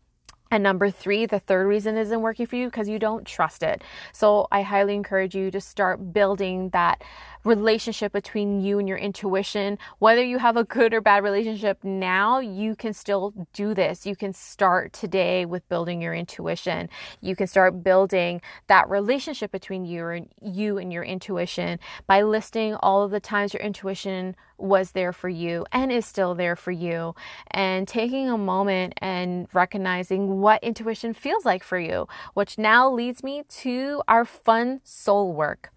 And 0.51 0.63
number 0.63 0.91
three, 0.91 1.25
the 1.25 1.39
third 1.39 1.65
reason 1.65 1.97
isn't 1.97 2.21
working 2.21 2.45
for 2.45 2.57
you 2.57 2.67
because 2.67 2.89
you 2.89 2.99
don't 2.99 3.25
trust 3.25 3.63
it. 3.63 3.81
So 4.11 4.47
I 4.51 4.63
highly 4.63 4.95
encourage 4.95 5.33
you 5.33 5.49
to 5.49 5.61
start 5.61 6.11
building 6.11 6.71
that 6.71 7.01
relationship 7.43 8.11
between 8.11 8.61
you 8.61 8.79
and 8.79 8.87
your 8.87 8.97
intuition. 8.97 9.77
Whether 9.99 10.23
you 10.23 10.37
have 10.37 10.57
a 10.57 10.63
good 10.63 10.93
or 10.93 11.01
bad 11.01 11.23
relationship 11.23 11.83
now, 11.83 12.39
you 12.39 12.75
can 12.75 12.93
still 12.93 13.33
do 13.53 13.73
this. 13.73 14.05
You 14.05 14.15
can 14.15 14.33
start 14.33 14.93
today 14.93 15.45
with 15.45 15.67
building 15.69 16.01
your 16.01 16.13
intuition. 16.13 16.89
You 17.19 17.35
can 17.35 17.47
start 17.47 17.83
building 17.83 18.41
that 18.67 18.89
relationship 18.89 19.51
between 19.51 19.85
you 19.85 20.07
and 20.07 20.27
you 20.41 20.77
and 20.77 20.93
your 20.93 21.03
intuition 21.03 21.79
by 22.07 22.21
listing 22.21 22.75
all 22.75 23.03
of 23.03 23.11
the 23.11 23.19
times 23.19 23.53
your 23.53 23.61
intuition 23.61 24.35
was 24.57 24.91
there 24.91 25.11
for 25.11 25.29
you 25.29 25.65
and 25.71 25.91
is 25.91 26.05
still 26.05 26.35
there 26.35 26.55
for 26.55 26.71
you 26.71 27.15
and 27.49 27.87
taking 27.87 28.29
a 28.29 28.37
moment 28.37 28.93
and 28.99 29.47
recognizing 29.53 30.39
what 30.39 30.63
intuition 30.63 31.13
feels 31.13 31.45
like 31.45 31.63
for 31.63 31.79
you, 31.79 32.07
which 32.35 32.57
now 32.57 32.89
leads 32.89 33.23
me 33.23 33.43
to 33.49 34.03
our 34.07 34.23
fun 34.23 34.79
soul 34.83 35.33
work. 35.33 35.71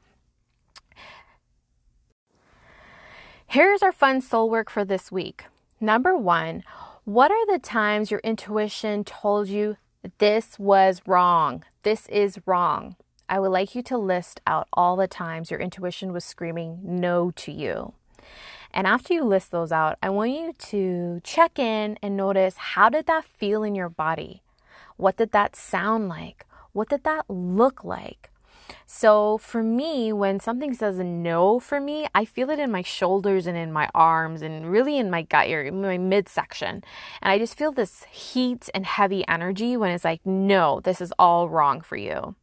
Here's 3.46 3.82
our 3.82 3.92
fun 3.92 4.20
soul 4.20 4.50
work 4.50 4.68
for 4.68 4.84
this 4.84 5.12
week. 5.12 5.44
Number 5.80 6.16
one, 6.16 6.64
what 7.04 7.30
are 7.30 7.46
the 7.46 7.58
times 7.58 8.10
your 8.10 8.20
intuition 8.24 9.04
told 9.04 9.48
you 9.48 9.76
this 10.18 10.58
was 10.58 11.00
wrong? 11.06 11.64
This 11.82 12.08
is 12.08 12.40
wrong. 12.46 12.96
I 13.28 13.38
would 13.38 13.50
like 13.50 13.74
you 13.74 13.82
to 13.84 13.96
list 13.96 14.40
out 14.46 14.66
all 14.72 14.96
the 14.96 15.06
times 15.06 15.50
your 15.50 15.60
intuition 15.60 16.12
was 16.12 16.24
screaming 16.24 16.80
no 16.82 17.30
to 17.32 17.52
you. 17.52 17.94
And 18.72 18.86
after 18.86 19.14
you 19.14 19.24
list 19.24 19.52
those 19.52 19.70
out, 19.70 19.98
I 20.02 20.10
want 20.10 20.32
you 20.32 20.52
to 20.70 21.20
check 21.22 21.58
in 21.58 21.96
and 22.02 22.16
notice 22.16 22.56
how 22.56 22.88
did 22.88 23.06
that 23.06 23.24
feel 23.24 23.62
in 23.62 23.76
your 23.76 23.88
body? 23.88 24.42
What 24.96 25.16
did 25.16 25.30
that 25.30 25.54
sound 25.54 26.08
like? 26.08 26.44
What 26.72 26.88
did 26.88 27.04
that 27.04 27.24
look 27.28 27.84
like? 27.84 28.30
So 28.86 29.38
for 29.38 29.62
me, 29.62 30.12
when 30.12 30.40
something 30.40 30.74
says 30.74 30.98
no 30.98 31.58
for 31.58 31.80
me, 31.80 32.06
I 32.14 32.24
feel 32.24 32.50
it 32.50 32.58
in 32.58 32.70
my 32.70 32.82
shoulders 32.82 33.46
and 33.46 33.56
in 33.56 33.72
my 33.72 33.88
arms 33.94 34.42
and 34.42 34.70
really 34.70 34.98
in 34.98 35.10
my 35.10 35.22
gut 35.22 35.48
area, 35.48 35.72
my 35.72 35.98
midsection. 35.98 36.82
And 37.22 37.32
I 37.32 37.38
just 37.38 37.56
feel 37.56 37.72
this 37.72 38.04
heat 38.04 38.68
and 38.74 38.86
heavy 38.86 39.26
energy 39.28 39.76
when 39.76 39.90
it's 39.90 40.04
like, 40.04 40.24
no, 40.24 40.80
this 40.80 41.00
is 41.00 41.12
all 41.18 41.48
wrong 41.48 41.80
for 41.80 41.96
you. 41.96 42.34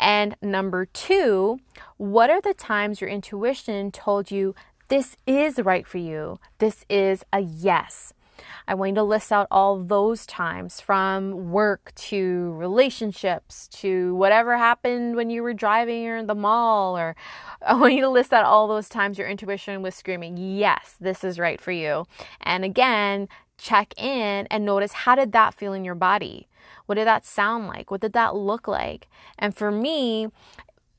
And 0.00 0.36
number 0.42 0.86
two, 0.86 1.60
what 1.96 2.28
are 2.28 2.40
the 2.40 2.54
times 2.54 3.00
your 3.00 3.08
intuition 3.08 3.92
told 3.92 4.30
you 4.30 4.54
this 4.88 5.16
is 5.26 5.58
right 5.58 5.86
for 5.86 5.96
you. 5.96 6.38
This 6.58 6.84
is 6.90 7.24
a 7.32 7.40
yes. 7.40 8.12
I 8.66 8.74
want 8.74 8.90
you 8.90 8.94
to 8.96 9.02
list 9.02 9.32
out 9.32 9.46
all 9.50 9.82
those 9.82 10.26
times 10.26 10.80
from 10.80 11.50
work 11.50 11.92
to 11.96 12.52
relationships 12.52 13.68
to 13.68 14.14
whatever 14.16 14.56
happened 14.56 15.16
when 15.16 15.30
you 15.30 15.42
were 15.42 15.54
driving 15.54 16.06
or 16.06 16.16
in 16.16 16.26
the 16.26 16.34
mall. 16.34 16.96
Or 16.96 17.16
I 17.66 17.74
want 17.74 17.94
you 17.94 18.00
to 18.02 18.08
list 18.08 18.32
out 18.32 18.44
all 18.44 18.68
those 18.68 18.88
times 18.88 19.18
your 19.18 19.28
intuition 19.28 19.82
was 19.82 19.94
screaming, 19.94 20.36
Yes, 20.36 20.96
this 21.00 21.24
is 21.24 21.38
right 21.38 21.60
for 21.60 21.72
you. 21.72 22.06
And 22.40 22.64
again, 22.64 23.28
check 23.58 23.94
in 23.96 24.46
and 24.50 24.64
notice 24.64 24.92
how 24.92 25.14
did 25.14 25.32
that 25.32 25.54
feel 25.54 25.72
in 25.72 25.84
your 25.84 25.94
body? 25.94 26.48
What 26.86 26.96
did 26.96 27.06
that 27.06 27.24
sound 27.24 27.68
like? 27.68 27.90
What 27.90 28.00
did 28.00 28.12
that 28.12 28.34
look 28.34 28.66
like? 28.66 29.08
And 29.38 29.54
for 29.54 29.70
me, 29.70 30.28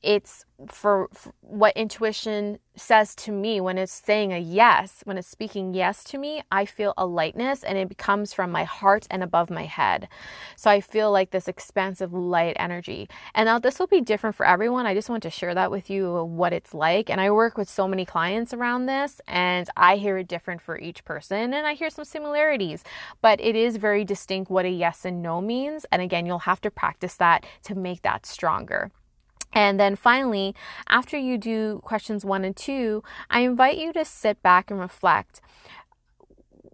it's 0.04 0.44
for, 0.68 1.08
for, 1.12 1.32
what 1.40 1.76
intuition 1.76 2.58
says 2.76 3.14
to 3.14 3.32
me 3.32 3.60
when 3.60 3.78
it's 3.78 3.92
saying 3.92 4.32
a 4.32 4.38
yes, 4.38 5.00
when 5.04 5.16
it's 5.16 5.28
speaking 5.28 5.74
yes 5.74 6.04
to 6.04 6.18
me, 6.18 6.42
I 6.50 6.64
feel 6.64 6.94
a 6.96 7.06
lightness 7.06 7.62
and 7.64 7.78
it 7.78 7.96
comes 7.98 8.32
from 8.32 8.50
my 8.50 8.64
heart 8.64 9.06
and 9.10 9.22
above 9.22 9.50
my 9.50 9.64
head. 9.64 10.08
So 10.56 10.70
I 10.70 10.80
feel 10.80 11.10
like 11.10 11.30
this 11.30 11.48
expansive 11.48 12.12
light 12.12 12.56
energy. 12.58 13.08
And 13.34 13.46
now 13.46 13.58
this 13.58 13.78
will 13.78 13.86
be 13.86 14.00
different 14.00 14.36
for 14.36 14.46
everyone. 14.46 14.86
I 14.86 14.94
just 14.94 15.08
want 15.08 15.22
to 15.24 15.30
share 15.30 15.54
that 15.54 15.70
with 15.70 15.88
you 15.88 16.24
what 16.24 16.52
it's 16.52 16.74
like. 16.74 17.10
And 17.10 17.20
I 17.20 17.30
work 17.30 17.56
with 17.56 17.68
so 17.68 17.88
many 17.88 18.04
clients 18.04 18.52
around 18.52 18.86
this 18.86 19.20
and 19.26 19.68
I 19.76 19.96
hear 19.96 20.18
it 20.18 20.28
different 20.28 20.60
for 20.60 20.78
each 20.78 21.04
person 21.04 21.54
and 21.54 21.66
I 21.66 21.74
hear 21.74 21.90
some 21.90 22.04
similarities, 22.04 22.84
but 23.22 23.40
it 23.40 23.56
is 23.56 23.76
very 23.76 24.04
distinct 24.04 24.50
what 24.50 24.66
a 24.66 24.70
yes 24.70 25.04
and 25.04 25.22
no 25.22 25.40
means. 25.40 25.86
And 25.90 26.02
again, 26.02 26.26
you'll 26.26 26.40
have 26.40 26.60
to 26.62 26.70
practice 26.70 27.14
that 27.16 27.46
to 27.64 27.74
make 27.74 28.02
that 28.02 28.26
stronger. 28.26 28.90
And 29.54 29.78
then 29.78 29.94
finally, 29.96 30.54
after 30.88 31.16
you 31.16 31.38
do 31.38 31.80
questions 31.84 32.24
one 32.24 32.44
and 32.44 32.56
two, 32.56 33.02
I 33.30 33.40
invite 33.40 33.78
you 33.78 33.92
to 33.92 34.04
sit 34.04 34.42
back 34.42 34.70
and 34.70 34.80
reflect. 34.80 35.40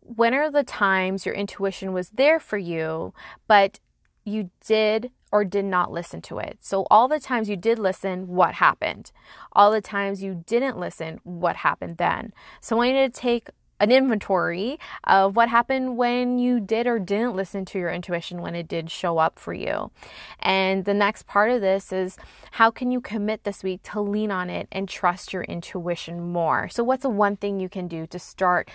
When 0.03 0.35
are 0.35 0.51
the 0.51 0.65
times 0.65 1.25
your 1.25 1.35
intuition 1.35 1.93
was 1.93 2.11
there 2.11 2.41
for 2.41 2.59
you, 2.59 3.15
but 3.47 3.79
you 4.25 4.51
did 4.67 5.11
or 5.31 5.45
did 5.45 5.67
not 5.67 5.93
listen 5.93 6.21
to 6.23 6.39
it? 6.39 6.59
So, 6.61 6.87
all 6.91 7.07
the 7.07 7.21
times 7.21 7.49
you 7.49 7.57
did 7.57 7.79
listen, 7.79 8.27
what 8.27 8.55
happened? 8.55 9.13
All 9.53 9.71
the 9.71 9.81
times 9.81 10.23
you 10.23 10.43
didn't 10.47 10.79
listen, 10.79 11.21
what 11.23 11.57
happened 11.57 11.99
then? 11.99 12.33
So, 12.61 12.75
I 12.75 12.79
want 12.79 12.97
you 12.97 13.09
to 13.09 13.09
take 13.09 13.51
an 13.81 13.91
inventory 13.91 14.79
of 15.05 15.35
what 15.35 15.49
happened 15.49 15.97
when 15.97 16.39
you 16.39 16.61
did 16.61 16.87
or 16.87 16.99
didn't 16.99 17.35
listen 17.35 17.65
to 17.65 17.79
your 17.79 17.91
intuition 17.91 18.43
when 18.43 18.55
it 18.55 18.69
did 18.69 18.91
show 18.91 19.19
up 19.19 19.39
for 19.39 19.55
you. 19.55 19.91
And 20.39 20.85
the 20.85 20.95
next 20.95 21.27
part 21.27 21.51
of 21.51 21.61
this 21.61 21.93
is 21.93 22.17
how 22.53 22.71
can 22.71 22.91
you 22.91 23.01
commit 23.01 23.45
this 23.45 23.63
week 23.63 23.83
to 23.85 24.01
lean 24.01 24.31
on 24.31 24.51
it 24.51 24.69
and 24.71 24.89
trust 24.89 25.33
your 25.33 25.45
intuition 25.45 26.21
more? 26.21 26.69
So, 26.69 26.85
what's 26.85 27.03
the 27.03 27.11
one 27.11 27.37
thing 27.37 27.59
you 27.59 27.69
can 27.69 27.89
do 27.89 28.07
to 28.09 28.19
start 28.19 28.71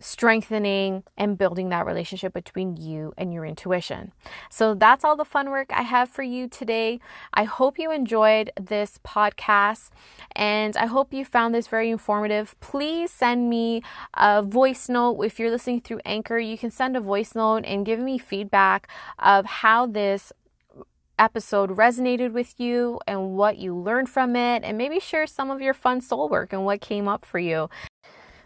strengthening 0.00 1.04
and 1.16 1.36
building 1.36 1.68
that 1.68 1.86
relationship 1.86 2.32
between 2.32 2.76
you 2.76 3.12
and 3.18 3.32
your 3.32 3.44
intuition. 3.44 4.12
So 4.50 4.74
that's 4.74 5.04
all 5.04 5.16
the 5.16 5.24
fun 5.24 5.50
work 5.50 5.70
I 5.72 5.82
have 5.82 6.08
for 6.08 6.22
you 6.22 6.48
today. 6.48 7.00
I 7.34 7.44
hope 7.44 7.78
you 7.78 7.92
enjoyed 7.92 8.50
this 8.60 8.98
podcast 9.06 9.90
and 10.32 10.76
I 10.76 10.86
hope 10.86 11.12
you 11.12 11.24
found 11.24 11.54
this 11.54 11.68
very 11.68 11.90
informative. 11.90 12.58
Please 12.60 13.10
send 13.10 13.50
me 13.50 13.82
a 14.14 14.42
voice 14.42 14.88
note. 14.88 15.20
If 15.20 15.38
you're 15.38 15.50
listening 15.50 15.82
through 15.82 16.00
Anchor, 16.04 16.38
you 16.38 16.56
can 16.56 16.70
send 16.70 16.96
a 16.96 17.00
voice 17.00 17.34
note 17.34 17.64
and 17.66 17.84
give 17.84 18.00
me 18.00 18.18
feedback 18.18 18.88
of 19.18 19.44
how 19.46 19.86
this 19.86 20.32
episode 21.18 21.76
resonated 21.76 22.32
with 22.32 22.58
you 22.58 22.98
and 23.06 23.32
what 23.32 23.58
you 23.58 23.76
learned 23.76 24.08
from 24.08 24.34
it, 24.34 24.64
and 24.64 24.78
maybe 24.78 24.98
share 24.98 25.26
some 25.26 25.50
of 25.50 25.60
your 25.60 25.74
fun 25.74 26.00
soul 26.00 26.30
work 26.30 26.50
and 26.50 26.64
what 26.64 26.80
came 26.80 27.06
up 27.06 27.26
for 27.26 27.38
you. 27.38 27.68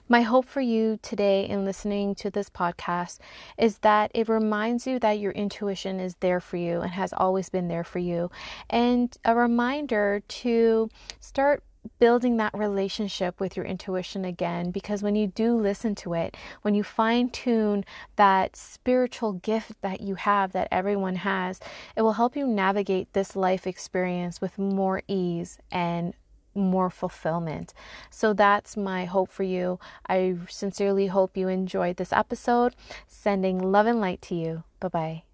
My 0.06 0.20
hope 0.20 0.44
for 0.44 0.60
you 0.60 0.98
today 1.00 1.48
in 1.48 1.64
listening 1.64 2.14
to 2.16 2.30
this 2.30 2.50
podcast 2.50 3.20
is 3.56 3.78
that 3.78 4.10
it 4.14 4.28
reminds 4.28 4.86
you 4.86 4.98
that 4.98 5.18
your 5.18 5.32
intuition 5.32 5.98
is 5.98 6.14
there 6.20 6.40
for 6.40 6.58
you 6.58 6.82
and 6.82 6.90
has 6.90 7.14
always 7.14 7.48
been 7.48 7.68
there 7.68 7.84
for 7.84 8.00
you, 8.00 8.30
and 8.68 9.16
a 9.24 9.34
reminder 9.34 10.22
to 10.28 10.90
start 11.20 11.64
building 11.98 12.36
that 12.36 12.52
relationship 12.54 13.40
with 13.40 13.56
your 13.56 13.64
intuition 13.64 14.24
again 14.24 14.70
because 14.70 15.02
when 15.02 15.14
you 15.14 15.26
do 15.26 15.56
listen 15.56 15.94
to 15.94 16.12
it, 16.12 16.36
when 16.62 16.74
you 16.74 16.82
fine 16.82 17.30
tune 17.30 17.84
that 18.16 18.56
spiritual 18.56 19.32
gift 19.32 19.72
that 19.80 20.02
you 20.02 20.16
have, 20.16 20.52
that 20.52 20.68
everyone 20.70 21.16
has, 21.16 21.60
it 21.96 22.02
will 22.02 22.14
help 22.14 22.36
you 22.36 22.46
navigate 22.46 23.12
this 23.14 23.34
life 23.34 23.66
experience 23.66 24.40
with 24.40 24.58
more 24.58 25.02
ease 25.08 25.58
and 25.70 26.14
more 26.54 26.90
fulfillment. 26.90 27.74
So 28.10 28.32
that's 28.32 28.76
my 28.76 29.04
hope 29.04 29.30
for 29.30 29.42
you. 29.42 29.78
I 30.08 30.36
sincerely 30.48 31.08
hope 31.08 31.36
you 31.36 31.48
enjoyed 31.48 31.96
this 31.96 32.12
episode. 32.12 32.74
Sending 33.08 33.58
love 33.58 33.86
and 33.86 34.00
light 34.00 34.22
to 34.22 34.34
you. 34.34 34.64
Bye 34.80 34.88
bye. 34.88 35.33